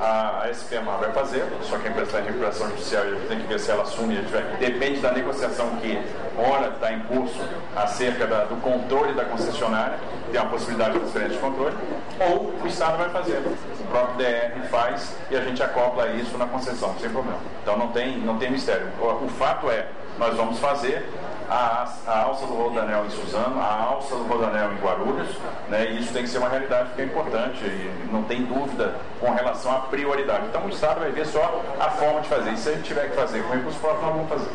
a, 0.00 0.42
a 0.42 0.50
SPMA 0.50 0.96
vai 0.98 1.12
fazer, 1.12 1.44
só 1.62 1.78
que 1.78 1.88
a 1.88 1.90
empresa 1.90 2.08
está 2.08 2.20
em 2.20 2.24
recuperação 2.24 2.68
judicial 2.70 3.04
e 3.06 3.16
tem 3.28 3.40
que 3.40 3.46
ver 3.46 3.58
se 3.58 3.70
ela 3.70 3.82
assume, 3.82 4.16
depende 4.58 5.00
da 5.00 5.12
negociação 5.12 5.68
que 5.76 5.98
ora 6.36 6.68
está 6.68 6.92
em 6.92 7.00
curso 7.00 7.40
acerca 7.74 8.26
da, 8.26 8.44
do 8.44 8.56
controle 8.56 9.14
da 9.14 9.24
concessionária, 9.24 9.98
tem 10.30 10.40
uma 10.40 10.50
possibilidade 10.50 10.94
de 10.94 11.00
transferência 11.00 11.34
de 11.34 11.40
controle, 11.40 11.76
ou 12.20 12.54
o 12.62 12.66
Estado 12.66 12.98
vai 12.98 13.08
fazer. 13.10 13.38
O 13.38 13.86
próprio 13.88 14.16
DR 14.16 14.68
faz 14.68 15.14
e 15.30 15.36
a 15.36 15.40
gente 15.40 15.62
acopla 15.62 16.08
isso 16.08 16.36
na 16.36 16.46
concessão, 16.46 16.94
sem 17.00 17.08
problema. 17.08 17.38
Então 17.62 17.78
não 17.78 17.88
tem, 17.88 18.18
não 18.18 18.36
tem 18.38 18.50
mistério. 18.50 18.88
O, 19.00 19.24
o 19.24 19.28
fato 19.28 19.70
é, 19.70 19.86
nós 20.18 20.36
vamos 20.36 20.58
fazer 20.58 21.06
a, 21.48 21.88
a, 22.06 22.22
alça 22.22 22.46
do 22.46 22.54
Rodanel 22.54 23.06
em 23.06 23.10
Suzano, 23.10 23.60
a 23.60 23.82
alça 23.82 24.16
do 24.16 24.24
Rodanel 24.24 24.72
em 24.72 24.76
Guarulhos, 24.76 25.28
né, 25.68 25.90
e 25.90 26.00
isso 26.00 26.12
tem 26.12 26.22
que 26.22 26.28
ser 26.28 26.38
uma 26.38 26.48
realidade 26.48 26.90
que 26.94 27.02
é 27.02 27.04
importante, 27.04 27.64
e 27.64 28.08
não 28.10 28.22
tem 28.24 28.42
dúvida 28.44 28.94
com 29.20 29.30
relação 29.32 29.72
à 29.72 29.80
prioridade. 29.88 30.46
Então 30.48 30.66
o 30.66 30.68
Estado 30.68 31.00
vai 31.00 31.10
ver 31.10 31.26
só 31.26 31.64
a 31.78 31.90
forma 31.90 32.20
de 32.20 32.28
fazer, 32.28 32.52
e 32.52 32.56
se 32.56 32.68
a 32.68 32.72
gente 32.74 32.84
tiver 32.84 33.10
que 33.10 33.16
fazer 33.16 33.42
com 33.42 33.52
recursos 33.52 33.80
próprios, 33.80 34.02
nós 34.02 34.14
vamos 34.14 34.28
fazer. 34.28 34.50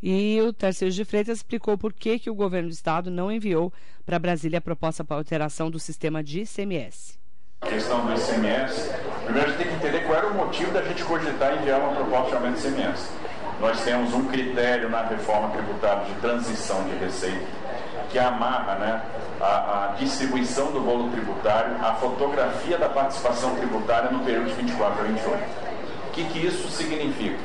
E 0.00 0.40
o 0.40 0.52
Tarcísio 0.52 0.92
de 0.92 1.04
Freitas 1.04 1.38
explicou 1.38 1.76
por 1.76 1.92
que, 1.92 2.18
que 2.18 2.30
o 2.30 2.34
governo 2.34 2.68
do 2.68 2.72
estado 2.72 3.10
não 3.10 3.32
enviou 3.32 3.72
para 4.06 4.18
Brasília 4.18 4.58
a 4.58 4.62
proposta 4.62 5.04
para 5.04 5.16
alteração 5.16 5.70
do 5.70 5.78
sistema 5.78 6.22
de 6.22 6.42
ICMS. 6.42 7.18
A 7.60 7.66
questão 7.66 8.06
do 8.06 8.12
ICMS, 8.12 8.90
primeiro 9.24 9.48
a 9.48 9.50
gente 9.50 9.58
tem 9.58 9.68
que 9.68 9.74
entender 9.74 10.06
qual 10.06 10.18
era 10.18 10.28
o 10.28 10.34
motivo 10.34 10.70
da 10.72 10.82
gente 10.82 11.02
cogitar 11.02 11.60
enviar 11.60 11.80
uma 11.80 11.96
proposta 11.96 12.30
de 12.30 12.36
aumento 12.36 12.60
do 12.60 12.68
ICMS 12.68 13.08
nós 13.60 13.82
temos 13.82 14.14
um 14.14 14.26
critério 14.26 14.88
na 14.88 15.02
reforma 15.02 15.50
tributária 15.50 16.04
de 16.04 16.14
transição 16.20 16.84
de 16.84 16.96
receita 16.96 17.67
que 18.10 18.18
amarra 18.18 18.74
né, 18.76 19.02
a, 19.40 19.46
a, 19.46 19.94
distribuição 19.98 20.72
do 20.72 20.80
bolo 20.80 21.10
tributário, 21.10 21.76
a 21.82 21.94
fotografia 21.94 22.78
da 22.78 22.88
participação 22.88 23.54
tributária 23.56 24.10
no 24.10 24.20
período 24.20 24.48
de 24.48 24.54
24 24.54 25.00
a 25.00 25.04
28. 25.04 25.36
O 26.08 26.10
que, 26.12 26.24
que 26.24 26.46
isso 26.46 26.68
significa? 26.68 27.38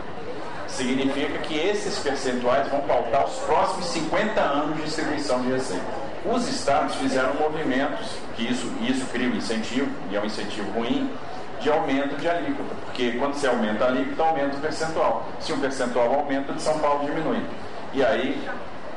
Significa 0.67 1.37
que 1.39 1.55
esses 1.55 1.99
percentuais 1.99 2.67
vão 2.69 2.81
pautar 2.81 3.25
os 3.25 3.35
próximos 3.39 3.85
50 3.87 4.41
anos 4.41 4.75
de 4.77 4.83
distribuição 4.83 5.41
de 5.41 5.51
receita. 5.51 5.85
Os 6.25 6.47
estados 6.47 6.95
fizeram 6.95 7.33
movimentos, 7.35 8.15
que 8.35 8.49
isso, 8.49 8.71
isso 8.81 9.05
cria 9.07 9.29
um 9.29 9.35
incentivo, 9.35 9.91
e 10.09 10.15
é 10.15 10.21
um 10.21 10.25
incentivo 10.25 10.71
ruim, 10.71 11.11
de 11.63 11.69
aumento 11.69 12.15
de 12.17 12.27
alíquota, 12.27 12.75
porque 12.85 13.13
quando 13.13 13.35
você 13.35 13.47
aumenta 13.47 13.85
a 13.85 13.87
alíquota, 13.87 14.21
aumenta 14.23 14.57
o 14.57 14.59
percentual. 14.59 15.25
Se 15.39 15.53
o 15.53 15.57
percentual 15.57 16.13
aumenta, 16.13 16.51
de 16.53 16.61
São 16.61 16.77
Paulo 16.79 17.05
diminui. 17.05 17.41
E 17.93 18.03
aí, 18.03 18.49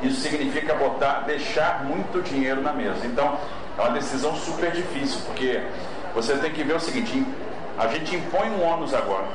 isso 0.03 0.21
significa 0.21 0.75
botar, 0.75 1.21
deixar 1.27 1.85
muito 1.85 2.23
dinheiro 2.23 2.61
na 2.61 2.73
mesa. 2.73 3.05
Então, 3.07 3.39
é 3.79 3.81
uma 3.81 3.91
decisão 3.91 4.35
super 4.37 4.71
difícil, 4.71 5.21
porque 5.27 5.61
você 6.15 6.37
tem 6.37 6.53
que 6.53 6.63
ver 6.63 6.77
o 6.77 6.81
seguinte: 6.81 7.25
a 7.79 7.87
gente 7.89 8.15
impõe 8.17 8.51
um 8.51 8.63
ônus 8.63 8.95
agora 8.95 9.27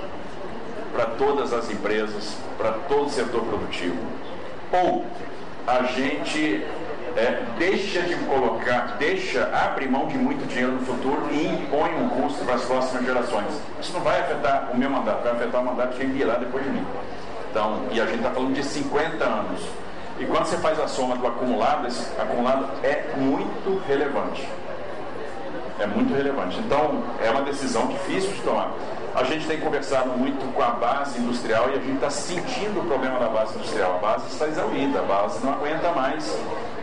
para 0.91 1.05
todas 1.05 1.53
as 1.53 1.69
empresas, 1.69 2.35
para 2.57 2.71
todo 2.87 3.05
o 3.05 3.09
setor 3.09 3.43
produtivo. 3.45 3.97
Ou 4.71 5.05
a 5.67 5.83
gente 5.83 6.65
é, 7.15 7.43
deixa 7.57 8.01
de 8.01 8.15
colocar, 8.15 8.95
deixa, 8.97 9.49
abre 9.53 9.87
mão 9.87 10.07
de 10.07 10.17
muito 10.17 10.47
dinheiro 10.47 10.73
no 10.73 10.85
futuro 10.85 11.27
e 11.31 11.47
impõe 11.47 11.93
um 11.95 12.09
custo 12.09 12.43
para 12.45 12.55
as 12.55 12.63
próximas 12.63 13.05
gerações. 13.05 13.47
Isso 13.79 13.93
não 13.93 14.01
vai 14.01 14.19
afetar 14.21 14.69
o 14.73 14.77
meu 14.77 14.89
mandato, 14.89 15.23
vai 15.23 15.33
afetar 15.33 15.61
o 15.61 15.65
mandato 15.65 15.93
de 15.93 15.99
quem 15.99 16.11
virá 16.11 16.35
depois 16.35 16.63
de 16.63 16.69
mim. 16.69 16.85
Então, 17.49 17.81
e 17.91 17.99
a 17.99 18.05
gente 18.05 18.17
está 18.17 18.31
falando 18.31 18.53
de 18.53 18.63
50 18.63 19.23
anos. 19.23 19.61
E 20.19 20.25
quando 20.25 20.45
você 20.45 20.57
faz 20.57 20.79
a 20.79 20.87
soma 20.87 21.15
do 21.15 21.25
acumulado, 21.25 21.87
esse 21.87 22.07
acumulado 22.19 22.67
é 22.83 23.13
muito 23.17 23.81
relevante. 23.87 24.47
É 25.79 25.87
muito 25.87 26.13
relevante. 26.13 26.59
Então, 26.59 27.03
é 27.23 27.29
uma 27.31 27.41
decisão 27.41 27.87
difícil 27.87 28.31
de 28.31 28.41
tomar. 28.41 28.71
A 29.13 29.23
gente 29.23 29.45
tem 29.45 29.59
conversado 29.59 30.09
muito 30.11 30.53
com 30.53 30.61
a 30.61 30.71
base 30.71 31.19
industrial 31.19 31.69
e 31.69 31.73
a 31.73 31.81
gente 31.81 31.95
está 31.95 32.09
sentindo 32.09 32.79
o 32.79 32.85
problema 32.85 33.19
da 33.19 33.27
base 33.27 33.55
industrial. 33.55 33.95
A 33.95 33.99
base 33.99 34.27
está 34.27 34.47
exaurida, 34.47 34.99
a 34.99 35.03
base 35.03 35.43
não 35.43 35.53
aguenta 35.53 35.91
mais 35.91 36.37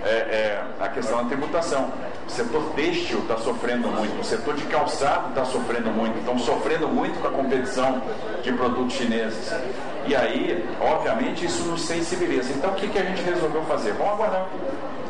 é, 0.04 0.10
é, 0.10 0.64
a 0.78 0.88
questão 0.88 1.22
da 1.22 1.24
tributação. 1.24 1.90
O 2.26 2.30
setor 2.30 2.62
têxtil 2.74 3.20
está 3.20 3.38
sofrendo 3.38 3.88
muito, 3.88 4.20
o 4.20 4.24
setor 4.24 4.54
de 4.54 4.64
calçado 4.64 5.30
está 5.30 5.44
sofrendo 5.44 5.90
muito, 5.90 6.18
estão 6.18 6.38
sofrendo 6.38 6.88
muito 6.88 7.18
com 7.20 7.28
a 7.28 7.30
competição 7.30 8.02
de 8.42 8.52
produtos 8.52 8.94
chineses. 8.94 9.50
E 10.08 10.16
aí, 10.16 10.66
obviamente, 10.80 11.44
isso 11.44 11.64
nos 11.64 11.82
sensibiliza. 11.82 12.50
Então, 12.54 12.70
o 12.70 12.74
que, 12.74 12.88
que 12.88 12.98
a 12.98 13.04
gente 13.04 13.22
resolveu 13.22 13.62
fazer? 13.64 13.92
Vamos 13.92 14.14
aguardar. 14.14 14.48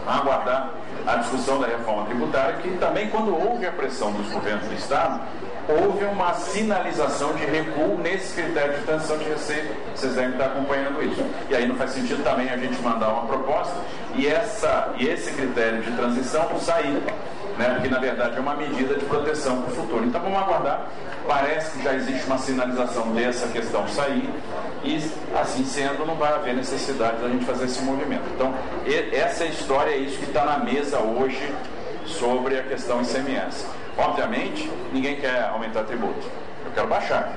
Aguardar 0.05 0.71
a 1.07 1.17
discussão 1.17 1.61
da 1.61 1.69
reforma 1.69 2.05
tributária, 2.07 2.57
que 2.57 2.71
também, 2.79 3.09
quando 3.09 3.33
houve 3.33 3.65
a 3.65 3.71
pressão 3.71 4.11
dos 4.11 4.29
governos 4.33 4.67
do 4.67 4.75
Estado, 4.75 5.21
houve 5.69 6.05
uma 6.05 6.35
sinalização 6.35 7.33
de 7.35 7.45
recuo 7.45 7.97
nesse 7.99 8.35
critério 8.43 8.75
de 8.75 8.85
transição 8.85 9.19
de 9.19 9.25
receita. 9.29 9.73
Vocês 9.95 10.15
devem 10.15 10.33
estar 10.33 10.47
acompanhando 10.47 11.01
isso. 11.05 11.25
E 11.49 11.55
aí 11.55 11.69
não 11.69 11.77
faz 11.77 11.93
sentido 11.93 12.25
também 12.25 12.51
a 12.51 12.57
gente 12.57 12.83
mandar 12.83 13.09
uma 13.11 13.27
proposta 13.27 13.77
e, 14.17 14.27
essa, 14.27 14.95
e 14.99 15.07
esse 15.07 15.33
critério 15.33 15.81
de 15.81 15.93
transição 15.93 16.59
sair. 16.59 17.01
Né? 17.59 17.71
Porque 17.75 17.89
na 17.89 17.99
verdade 17.99 18.37
é 18.37 18.41
uma 18.41 18.55
medida 18.55 18.95
de 18.95 19.05
proteção 19.05 19.63
para 19.63 19.73
o 19.73 19.75
futuro. 19.75 20.05
Então 20.05 20.21
vamos 20.21 20.39
aguardar. 20.39 20.87
Parece 21.27 21.77
que 21.77 21.83
já 21.83 21.93
existe 21.95 22.25
uma 22.27 22.39
sinalização 22.39 23.13
dessa 23.13 23.49
questão 23.49 23.87
sair 23.89 24.31
e 24.85 24.97
assim 25.37 25.65
sendo 25.65 26.07
não 26.07 26.15
vai 26.15 26.33
haver 26.33 26.55
necessidade 26.55 27.21
da 27.21 27.29
gente 27.29 27.45
fazer 27.45 27.65
esse 27.65 27.83
movimento. 27.83 28.23
Então 28.35 28.55
essa 29.13 29.45
história 29.45 29.91
é 29.91 29.99
isso 29.99 30.19
que 30.19 30.27
está 30.27 30.45
na 30.45 30.59
mesa 30.59 31.01
hoje 31.01 31.53
sobre 32.07 32.59
a 32.59 32.63
questão 32.63 33.03
ICMS. 33.03 33.67
Obviamente, 33.99 34.71
ninguém 34.93 35.17
quer 35.17 35.43
aumentar 35.49 35.83
tributo. 35.83 36.25
Eu 36.65 36.71
quero 36.73 36.87
baixar. 36.87 37.33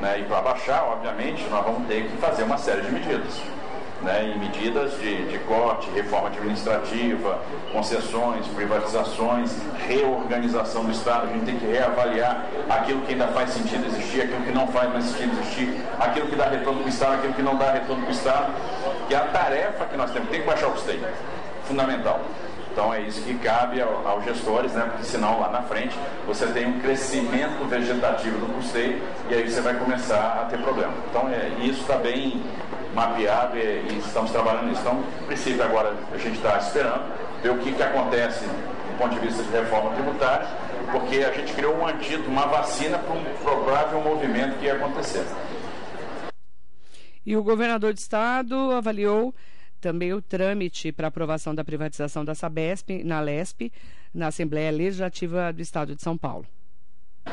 Né? 0.00 0.18
E 0.18 0.24
para 0.24 0.40
baixar, 0.40 0.82
obviamente, 0.82 1.46
nós 1.48 1.64
vamos 1.64 1.86
ter 1.86 2.08
que 2.08 2.16
fazer 2.16 2.42
uma 2.42 2.58
série 2.58 2.80
de 2.80 2.90
medidas. 2.90 3.40
Né? 4.04 4.34
E 4.34 4.38
medidas 4.38 4.98
de, 5.00 5.30
de 5.30 5.38
corte, 5.40 5.88
reforma 5.94 6.28
administrativa, 6.28 7.40
concessões, 7.72 8.46
privatizações, 8.48 9.50
reorganização 9.88 10.84
do 10.84 10.92
Estado. 10.92 11.28
A 11.28 11.32
gente 11.32 11.46
tem 11.46 11.58
que 11.58 11.64
reavaliar 11.64 12.46
aquilo 12.68 13.00
que 13.00 13.12
ainda 13.12 13.28
faz 13.28 13.50
sentido 13.50 13.86
existir, 13.86 14.20
aquilo 14.20 14.42
que 14.42 14.52
não 14.52 14.68
faz 14.68 14.92
mais 14.92 15.06
sentido 15.06 15.32
existir, 15.40 15.82
aquilo 15.98 16.26
que 16.26 16.36
dá 16.36 16.50
retorno 16.50 16.80
para 16.80 16.86
o 16.86 16.90
Estado, 16.90 17.14
aquilo 17.14 17.32
que 17.32 17.42
não 17.42 17.56
dá 17.56 17.72
retorno 17.72 18.02
para 18.02 18.10
o 18.10 18.14
Estado. 18.14 18.52
Que 19.08 19.14
é 19.14 19.16
a 19.16 19.24
tarefa 19.24 19.86
que 19.86 19.96
nós 19.96 20.10
temos, 20.10 20.28
tem 20.28 20.40
que 20.42 20.46
baixar 20.46 20.66
o 20.66 20.72
custeio. 20.72 21.00
Fundamental. 21.66 22.20
Então 22.74 22.92
é 22.92 23.02
isso 23.02 23.22
que 23.22 23.34
cabe 23.34 23.80
ao, 23.80 24.04
aos 24.04 24.24
gestores, 24.24 24.72
né? 24.72 24.82
porque 24.90 25.04
senão 25.04 25.38
lá 25.38 25.48
na 25.48 25.62
frente 25.62 25.96
você 26.26 26.44
tem 26.48 26.66
um 26.66 26.80
crescimento 26.80 27.64
vegetativo 27.68 28.36
do 28.38 28.52
custeio 28.52 29.00
e 29.30 29.34
aí 29.34 29.48
você 29.48 29.60
vai 29.60 29.78
começar 29.78 30.40
a 30.42 30.44
ter 30.46 30.58
problema. 30.58 30.92
Então 31.08 31.28
é, 31.28 31.50
isso 31.64 31.82
está 31.82 31.96
bem 31.96 32.42
mapeado 32.92 33.56
e, 33.56 33.60
e, 33.60 33.98
estamos 34.04 34.32
trabalhando 34.32 34.66
nisso. 34.66 34.80
Então, 34.80 34.94
no 34.94 35.26
princípio 35.28 35.62
agora 35.62 35.94
a 36.12 36.18
gente 36.18 36.34
está 36.34 36.58
esperando 36.58 37.12
ver 37.40 37.50
o 37.50 37.58
que, 37.58 37.72
que 37.72 37.82
acontece 37.82 38.44
do 38.44 38.98
ponto 38.98 39.14
de 39.14 39.20
vista 39.20 39.44
de 39.44 39.50
reforma 39.50 39.92
tributária, 39.94 40.48
porque 40.90 41.18
a 41.18 41.30
gente 41.30 41.52
criou 41.52 41.76
um 41.76 41.86
antídoto, 41.86 42.28
uma 42.28 42.46
vacina 42.46 42.98
para 42.98 43.14
um 43.14 43.22
provável 43.40 44.00
movimento 44.00 44.58
que 44.58 44.64
ia 44.64 44.74
acontecer. 44.74 45.24
E 47.24 47.36
o 47.36 47.42
governador 47.44 47.92
de 47.94 48.00
estado 48.00 48.72
avaliou 48.72 49.32
também 49.84 50.14
o 50.14 50.22
trâmite 50.22 50.90
para 50.90 51.08
aprovação 51.08 51.54
da 51.54 51.62
privatização 51.62 52.24
da 52.24 52.34
Sabesp 52.34 53.04
na 53.04 53.20
LESP, 53.20 53.70
na 54.14 54.28
Assembleia 54.28 54.70
Legislativa 54.70 55.52
do 55.52 55.60
Estado 55.60 55.94
de 55.94 56.02
São 56.02 56.16
Paulo. 56.16 56.46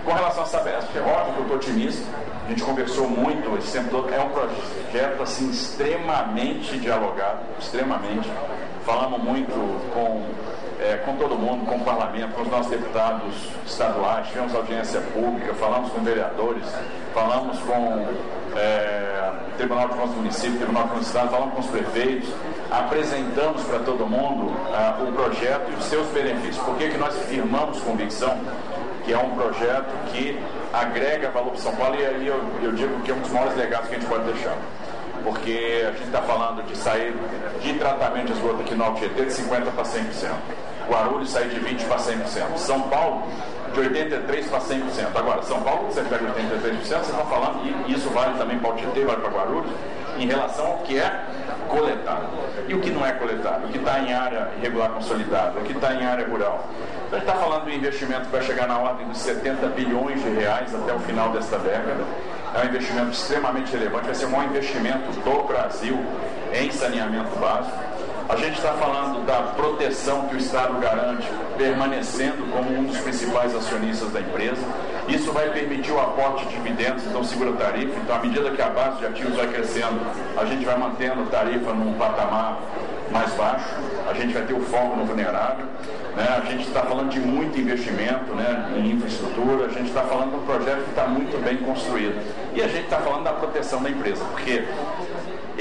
Com 0.03 0.11
relação 0.11 0.43
à 0.43 0.45
Sabesp, 0.45 0.93
é 0.97 0.99
óbvio 0.99 1.33
que 1.33 1.39
eu 1.39 1.43
estou 1.43 1.55
otimista. 1.55 2.03
A 2.45 2.49
gente 2.49 2.61
conversou 2.61 3.09
muito 3.09 3.57
esse 3.57 3.71
tempo 3.71 3.89
todo. 3.89 4.13
É 4.13 4.19
um 4.19 4.29
projeto 4.31 5.23
assim 5.23 5.49
extremamente 5.49 6.77
dialogado, 6.77 7.39
extremamente. 7.57 8.29
Falamos 8.85 9.23
muito 9.23 9.53
com, 9.93 10.27
é, 10.81 10.97
com 11.05 11.15
todo 11.15 11.35
mundo, 11.35 11.65
com 11.65 11.75
o 11.75 11.85
parlamento, 11.85 12.33
com 12.33 12.41
os 12.41 12.49
nossos 12.49 12.71
deputados 12.71 13.33
estaduais, 13.65 14.27
tivemos 14.27 14.53
audiência 14.55 14.99
pública, 15.13 15.53
falamos 15.53 15.91
com 15.91 16.01
vereadores, 16.01 16.63
falamos 17.13 17.59
com 17.59 18.07
é, 18.57 19.31
Tribunal 19.57 19.89
de 19.89 19.93
Contas 19.93 20.09
do 20.09 20.17
Município, 20.17 20.57
Tribunal 20.57 20.83
de 20.83 20.89
Contas 20.89 21.05
do 21.05 21.07
Estado, 21.07 21.29
falamos 21.29 21.53
com 21.53 21.59
os 21.61 21.67
prefeitos, 21.67 22.29
apresentamos 22.71 23.63
para 23.63 23.79
todo 23.79 24.07
mundo 24.07 24.47
uh, 24.47 25.07
o 25.07 25.13
projeto 25.13 25.71
e 25.71 25.75
os 25.75 25.85
seus 25.85 26.07
benefícios. 26.07 26.57
Por 26.57 26.75
que, 26.77 26.89
que 26.89 26.97
nós 26.97 27.15
firmamos 27.25 27.79
convicção 27.81 28.39
que 29.03 29.13
é 29.13 29.17
um 29.17 29.35
projeto 29.35 29.91
que 30.11 30.39
agrega 30.73 31.29
valor 31.29 31.51
para 31.51 31.59
São 31.59 31.75
Paulo 31.75 31.95
e 31.99 32.05
aí 32.05 32.27
eu, 32.27 32.41
eu 32.63 32.71
digo 32.71 32.99
que 33.01 33.11
é 33.11 33.13
um 33.13 33.19
dos 33.19 33.31
maiores 33.31 33.55
legados 33.55 33.89
que 33.89 33.95
a 33.95 33.99
gente 33.99 34.09
pode 34.09 34.23
deixar. 34.31 34.57
Porque 35.23 35.85
a 35.87 35.91
gente 35.91 36.05
está 36.05 36.21
falando 36.21 36.63
de 36.65 36.75
sair 36.75 37.13
de 37.61 37.73
tratamento 37.73 38.27
de 38.27 38.33
esgoto 38.33 38.61
aqui 38.61 38.73
no 38.73 38.83
Alto 38.83 38.99
Tietê 38.99 39.25
de 39.25 39.31
50% 39.31 39.71
para 39.75 39.83
100%. 39.83 40.31
Guarulhos 40.89 41.29
sair 41.29 41.49
de 41.49 41.59
20% 41.59 41.87
para 41.87 41.97
100%. 41.97 42.57
São 42.57 42.81
Paulo 42.83 43.23
de 43.73 43.79
83% 43.79 44.49
para 44.49 44.59
100%. 44.59 45.15
Agora, 45.15 45.41
São 45.43 45.61
Paulo, 45.61 45.87
você 45.87 46.01
pega 46.01 46.25
83%, 46.25 46.81
você 46.81 46.95
está 46.95 47.25
falando, 47.25 47.61
e 47.87 47.93
isso 47.93 48.09
vale 48.09 48.37
também 48.37 48.59
para 48.59 48.71
o 48.71 48.75
Tietê, 48.75 49.05
vale 49.05 49.21
para 49.21 49.29
Guarulhos, 49.29 49.71
em 50.17 50.27
relação 50.27 50.67
ao 50.67 50.77
que 50.79 50.99
é 50.99 51.25
coletado. 51.69 52.27
E 52.67 52.73
o 52.73 52.81
que 52.81 52.91
não 52.91 53.05
é 53.05 53.13
coletado? 53.13 53.65
O 53.65 53.69
que 53.69 53.77
está 53.77 53.99
em 53.99 54.13
área 54.13 54.49
irregular 54.57 54.89
consolidada, 54.89 55.59
o 55.59 55.63
que 55.63 55.71
está 55.71 55.93
em 55.93 56.05
área 56.05 56.27
rural. 56.27 56.65
Então, 57.07 57.17
a 57.17 57.21
gente 57.21 57.29
está 57.29 57.33
falando 57.33 57.65
de 57.65 57.71
um 57.71 57.75
investimento 57.75 58.21
que 58.21 58.31
vai 58.31 58.41
chegar 58.41 58.67
na 58.67 58.77
ordem 58.77 59.07
dos 59.07 59.17
70 59.17 59.67
bilhões 59.67 60.21
de 60.21 60.29
reais 60.29 60.73
até 60.75 60.93
o 60.93 60.99
final 60.99 61.29
desta 61.31 61.57
década. 61.57 62.03
É 62.53 62.65
um 62.65 62.65
investimento 62.65 63.11
extremamente 63.11 63.71
relevante, 63.71 64.05
vai 64.05 64.15
ser 64.15 64.25
o 64.25 64.29
maior 64.29 64.45
investimento 64.45 65.11
do 65.11 65.43
Brasil 65.47 65.97
em 66.53 66.69
saneamento 66.71 67.33
básico. 67.39 67.90
A 68.29 68.35
gente 68.35 68.57
está 68.57 68.73
falando 68.73 69.25
da 69.25 69.41
proteção 69.55 70.27
que 70.27 70.35
o 70.35 70.37
Estado 70.37 70.79
garante, 70.79 71.27
permanecendo 71.57 72.43
como 72.51 72.77
um 72.77 72.85
dos 72.85 72.97
principais 72.99 73.55
acionistas 73.55 74.11
da 74.11 74.21
empresa. 74.21 74.61
Isso 75.07 75.31
vai 75.31 75.49
permitir 75.49 75.91
o 75.91 75.99
aporte 75.99 76.45
de 76.45 76.55
dividendos, 76.55 77.05
então 77.05 77.23
segura 77.23 77.51
tarifa. 77.53 77.99
Então, 77.99 78.15
à 78.15 78.19
medida 78.19 78.49
que 78.51 78.61
a 78.61 78.69
base 78.69 78.99
de 78.99 79.05
ativos 79.05 79.35
vai 79.35 79.47
crescendo, 79.47 79.99
a 80.37 80.45
gente 80.45 80.63
vai 80.63 80.77
mantendo 80.77 81.23
a 81.23 81.25
tarifa 81.25 81.73
num 81.73 81.93
patamar 81.93 82.59
mais 83.11 83.33
baixo, 83.33 83.65
a 84.09 84.13
gente 84.13 84.33
vai 84.33 84.43
ter 84.43 84.53
o 84.53 84.61
foco 84.61 84.95
no 84.95 85.05
vulnerável. 85.05 85.65
Né? 86.15 86.27
A 86.41 86.49
gente 86.49 86.67
está 86.67 86.81
falando 86.81 87.09
de 87.09 87.19
muito 87.19 87.59
investimento 87.59 88.33
né, 88.33 88.73
em 88.77 88.91
infraestrutura, 88.91 89.65
a 89.65 89.69
gente 89.69 89.87
está 89.87 90.01
falando 90.03 90.31
de 90.31 90.37
um 90.37 90.45
projeto 90.45 90.83
que 90.83 90.89
está 90.89 91.07
muito 91.07 91.43
bem 91.43 91.57
construído. 91.57 92.21
E 92.53 92.61
a 92.61 92.67
gente 92.67 92.85
está 92.85 92.97
falando 92.97 93.23
da 93.23 93.33
proteção 93.33 93.81
da 93.81 93.89
empresa, 93.89 94.23
porque 94.25 94.63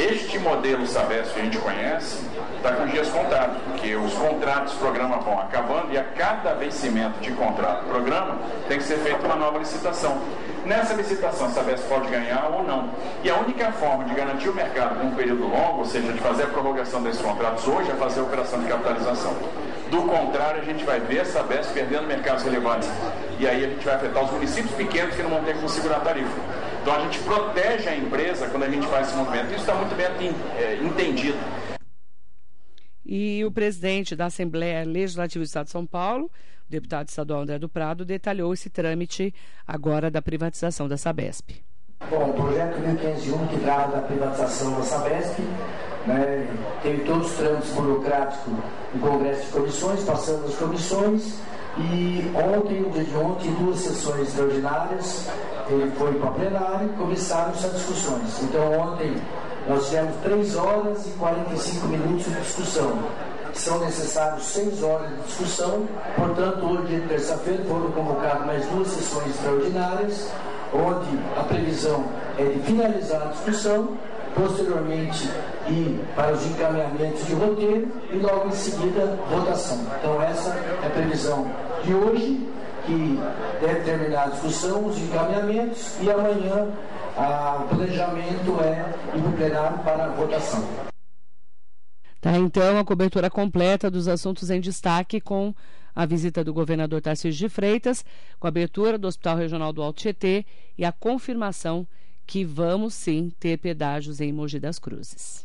este 0.01 0.38
modelo 0.38 0.86
Sabesp 0.86 1.34
que 1.34 1.40
a 1.40 1.44
gente 1.44 1.59
conhece 1.59 2.24
está 2.57 2.72
com 2.72 2.86
dias 2.86 3.09
contados, 3.09 3.59
porque 3.64 3.94
os 3.94 4.14
contratos 4.14 4.72
programa 4.74 5.18
vão 5.18 5.38
acabando 5.38 5.92
e 5.92 5.98
a 5.98 6.05
cada 6.05 6.55
vencimento 6.55 7.20
de 7.20 7.30
contrato 7.32 7.84
programa 7.84 8.38
tem 8.66 8.78
que 8.78 8.84
ser 8.84 8.96
feita 8.98 9.26
uma 9.26 9.36
nova 9.36 9.59
licitação. 9.59 10.18
Nessa 10.64 10.94
licitação, 10.94 11.51
Sabesp 11.51 11.86
pode 11.88 12.09
ganhar 12.09 12.51
ou 12.53 12.62
não. 12.62 12.90
E 13.22 13.30
a 13.30 13.36
única 13.36 13.72
forma 13.72 14.05
de 14.05 14.14
garantir 14.14 14.48
o 14.48 14.55
mercado 14.55 14.96
por 14.96 15.05
um 15.05 15.14
período 15.14 15.46
longo, 15.46 15.78
ou 15.78 15.84
seja, 15.84 16.12
de 16.12 16.20
fazer 16.20 16.44
a 16.44 16.46
prorrogação 16.46 17.03
desses 17.03 17.20
contratos 17.20 17.66
hoje, 17.66 17.90
é 17.90 17.94
fazer 17.94 18.20
a 18.20 18.22
operação 18.24 18.61
de 18.61 18.66
capitalização. 18.66 19.34
Do 19.90 20.03
contrário, 20.03 20.61
a 20.61 20.64
gente 20.64 20.84
vai 20.84 21.01
ver 21.01 21.20
a 21.20 21.24
Sabesp 21.24 21.72
perdendo 21.72 22.07
mercados 22.07 22.44
relevantes. 22.44 22.88
E 23.38 23.46
aí 23.46 23.64
a 23.64 23.68
gente 23.68 23.84
vai 23.84 23.94
afetar 23.94 24.22
os 24.22 24.30
municípios 24.30 24.74
pequenos 24.74 25.14
que 25.14 25.22
não 25.22 25.30
vão 25.30 25.42
ter 25.42 25.55
como 25.55 25.68
segurar 25.68 25.96
a 25.96 26.01
tarifa. 26.01 26.69
Então 26.83 26.95
a 26.95 27.01
gente 27.01 27.18
protege 27.20 27.89
a 27.89 27.97
empresa 27.97 28.49
quando 28.49 28.62
a 28.62 28.70
gente 28.70 28.87
faz 28.87 29.09
esse 29.09 29.16
movimento. 29.16 29.47
Isso 29.51 29.61
está 29.61 29.74
muito 29.74 29.95
bem 29.95 30.07
é, 30.57 30.76
entendido. 30.83 31.39
E 33.05 33.45
o 33.45 33.51
presidente 33.51 34.14
da 34.14 34.26
Assembleia 34.26 34.85
Legislativa 34.85 35.43
do 35.43 35.47
Estado 35.47 35.66
de 35.66 35.72
São 35.72 35.87
Paulo, 35.87 36.26
o 36.26 36.70
deputado 36.70 37.09
estadual 37.09 37.43
André 37.43 37.59
do 37.59 37.68
Prado, 37.68 38.05
detalhou 38.05 38.55
esse 38.55 38.70
trâmite 38.70 39.35
agora 39.66 40.11
da 40.11 40.22
privatização 40.22 40.89
da 40.89 40.97
Sabesp. 40.97 41.62
Bom, 42.09 42.31
o 42.31 42.33
projeto 42.33 42.78
1501 42.78 43.47
que 43.49 43.61
trata 43.61 43.97
da 43.97 44.03
privatização 44.03 44.74
da 44.76 44.83
Sabesp 44.83 45.41
né, 46.07 46.49
teve 46.83 47.05
todos 47.05 47.31
os 47.31 47.37
trâmites 47.37 47.70
burocráticos 47.72 48.53
no 48.95 49.01
Congresso 49.01 49.47
de 49.47 49.53
Comissões, 49.53 50.05
passando 50.05 50.47
as 50.47 50.55
comissões, 50.57 51.41
e 51.78 52.32
ontem, 52.34 52.80
no 52.80 52.90
dia 52.90 53.04
de 53.04 53.16
ontem, 53.16 53.52
duas 53.52 53.78
sessões 53.78 54.28
extraordinárias, 54.28 55.26
ele 55.68 55.90
foi 55.92 56.12
para 56.14 56.30
plenário 56.32 56.88
e 56.88 56.98
começaram 56.98 57.50
essas 57.52 57.72
discussões. 57.74 58.42
Então, 58.42 58.72
ontem 58.72 59.14
nós 59.68 59.88
tivemos 59.88 60.16
3 60.22 60.56
horas 60.56 61.06
e 61.06 61.10
45 61.10 61.86
minutos 61.86 62.24
de 62.24 62.40
discussão. 62.40 62.98
São 63.54 63.78
necessários 63.80 64.44
6 64.46 64.82
horas 64.82 65.10
de 65.10 65.16
discussão, 65.22 65.86
portanto, 66.16 66.64
hoje, 66.64 67.04
terça-feira, 67.08 67.64
foram 67.64 67.90
convocadas 67.92 68.46
mais 68.46 68.66
duas 68.66 68.88
sessões 68.88 69.28
extraordinárias, 69.28 70.28
onde 70.72 71.18
a 71.38 71.42
previsão 71.44 72.04
é 72.38 72.44
de 72.44 72.60
finalizar 72.60 73.22
a 73.22 73.26
discussão, 73.26 73.96
posteriormente 74.35 75.28
ir 75.68 76.01
para 76.14 76.33
os 76.33 76.47
encaminhamentos 76.47 77.26
de 77.26 77.35
roteiro 77.35 77.89
e 78.12 78.16
logo 78.16 78.49
em 78.49 78.53
seguida 78.53 79.18
votação. 79.28 79.78
Então 79.99 80.22
essa 80.22 80.51
é 80.51 80.87
a 80.87 80.91
previsão 80.91 81.51
de 81.85 81.95
hoje, 81.95 82.49
que 82.87 83.18
deve 83.61 83.81
terminar 83.81 84.24
a 84.24 84.28
discussão, 84.31 84.87
os 84.87 84.99
encaminhamentos 84.99 86.01
e 86.01 86.11
amanhã 86.11 86.68
o 87.61 87.68
planejamento 87.68 88.61
é 88.62 88.95
ir 89.16 89.20
para 89.20 89.28
o 89.28 89.33
plenário 89.33 89.78
para 89.78 90.05
a 90.05 90.09
votação. 90.09 90.91
Tá, 92.20 92.37
então, 92.37 92.78
a 92.78 92.85
cobertura 92.85 93.31
completa 93.31 93.91
dos 93.91 94.07
assuntos 94.07 94.51
em 94.51 94.61
destaque 94.61 95.20
com 95.20 95.55
a 95.95 96.05
visita 96.05 96.45
do 96.45 96.53
governador 96.53 97.01
Tarcísio 97.01 97.39
de 97.39 97.49
Freitas, 97.49 98.05
com 98.39 98.47
a 98.47 98.51
abertura 98.51 98.99
do 98.99 99.09
Hospital 99.09 99.37
Regional 99.37 99.72
do 99.72 99.83
Alto 99.83 100.01
Tietê 100.01 100.45
e 100.76 100.85
a 100.85 100.93
confirmação 100.93 101.87
que 102.31 102.45
vamos 102.45 102.95
sim 102.95 103.33
ter 103.41 103.59
pedágios 103.59 104.20
em 104.20 104.33
Mogi 104.33 104.61
das 104.61 104.78
Cruzes. 104.78 105.45